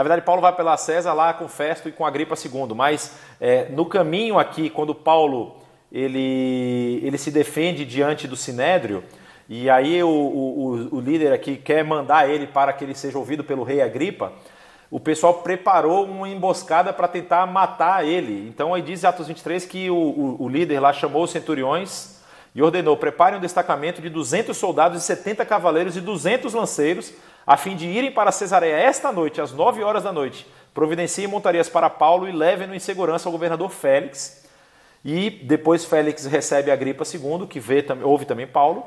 [0.00, 3.18] Na verdade, Paulo vai apelar a César lá com Festo e com Agripa II, mas
[3.38, 5.56] é, no caminho aqui, quando Paulo
[5.92, 9.04] ele, ele se defende diante do Sinédrio,
[9.46, 13.44] e aí o, o, o líder aqui quer mandar ele para que ele seja ouvido
[13.44, 14.32] pelo rei Agripa,
[14.90, 18.48] o pessoal preparou uma emboscada para tentar matar ele.
[18.48, 22.22] Então aí diz Atos 23 que o, o, o, líder lá chamou os centuriões
[22.54, 27.12] e ordenou: preparem um destacamento de 200 soldados e 70 cavaleiros e 200 lanceiros,
[27.46, 30.46] a fim de irem para Cesareia esta noite, às 9 horas da noite.
[30.72, 34.46] Providenciem montarias para Paulo e levem-no em segurança ao governador Félix.
[35.04, 38.84] E depois Félix recebe a gripa II, que vê, ouve também Paulo.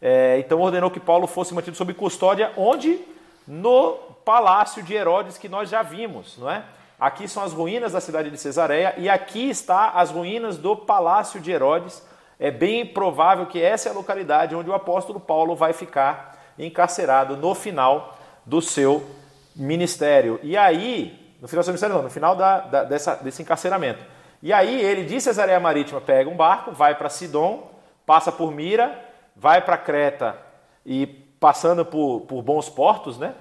[0.00, 3.00] É, então ordenou que Paulo fosse mantido sob custódia, onde?
[3.46, 3.92] No
[4.24, 6.64] palácio de Herodes que nós já vimos, não é?
[6.98, 11.40] Aqui são as ruínas da cidade de Cesareia e aqui está as ruínas do palácio
[11.40, 12.00] de Herodes.
[12.38, 16.31] É bem provável que essa é a localidade onde o apóstolo Paulo vai ficar
[16.66, 19.04] encarcerado no final do seu
[19.54, 20.40] ministério.
[20.42, 24.04] E aí, no final do seu ministério, não, no final da, da, dessa, desse encarceramento.
[24.42, 27.70] E aí ele de Cesareia Marítima pega um barco, vai para Sidom,
[28.04, 28.98] passa por Mira,
[29.36, 30.36] vai para Creta
[30.84, 33.34] e passando por, por bons portos, né?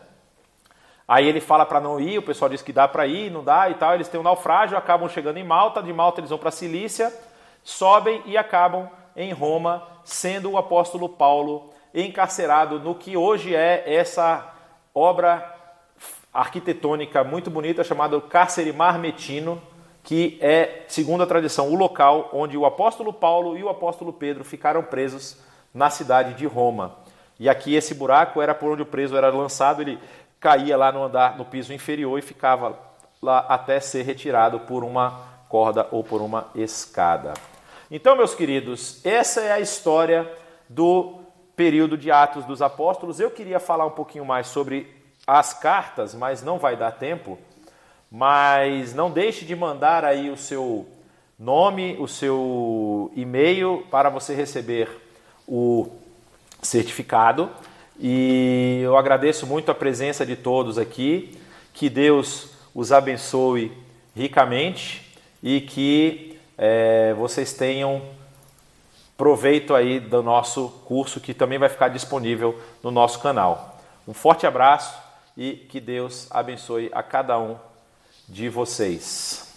[1.07, 3.69] Aí ele fala para não ir, o pessoal diz que dá para ir, não dá
[3.69, 3.95] e tal.
[3.95, 7.13] Eles têm um naufrágio, acabam chegando em Malta, de Malta eles vão para Cilícia,
[7.63, 14.53] sobem e acabam em Roma, sendo o apóstolo Paulo encarcerado no que hoje é essa
[14.93, 15.55] obra
[16.33, 19.61] arquitetônica muito bonita chamada Cárcere Marmetino,
[20.03, 24.43] que é, segundo a tradição, o local onde o apóstolo Paulo e o apóstolo Pedro
[24.43, 25.37] ficaram presos
[25.73, 26.95] na cidade de Roma.
[27.39, 29.99] E aqui esse buraco era por onde o preso era lançado, ele
[30.39, 32.77] caía lá no andar, no piso inferior e ficava
[33.21, 37.33] lá até ser retirado por uma corda ou por uma escada.
[37.89, 40.31] Então, meus queridos, essa é a história
[40.69, 41.20] do
[41.61, 43.19] período de Atos dos Apóstolos.
[43.19, 44.87] Eu queria falar um pouquinho mais sobre
[45.27, 47.37] as cartas, mas não vai dar tempo.
[48.09, 50.87] Mas não deixe de mandar aí o seu
[51.37, 54.89] nome, o seu e-mail para você receber
[55.47, 55.87] o
[56.63, 57.47] certificado.
[57.99, 61.37] E eu agradeço muito a presença de todos aqui.
[61.75, 63.71] Que Deus os abençoe
[64.15, 68.01] ricamente e que é, vocês tenham
[69.21, 73.79] proveito aí do nosso curso que também vai ficar disponível no nosso canal.
[74.07, 74.97] Um forte abraço
[75.37, 77.55] e que Deus abençoe a cada um
[78.27, 79.50] de vocês.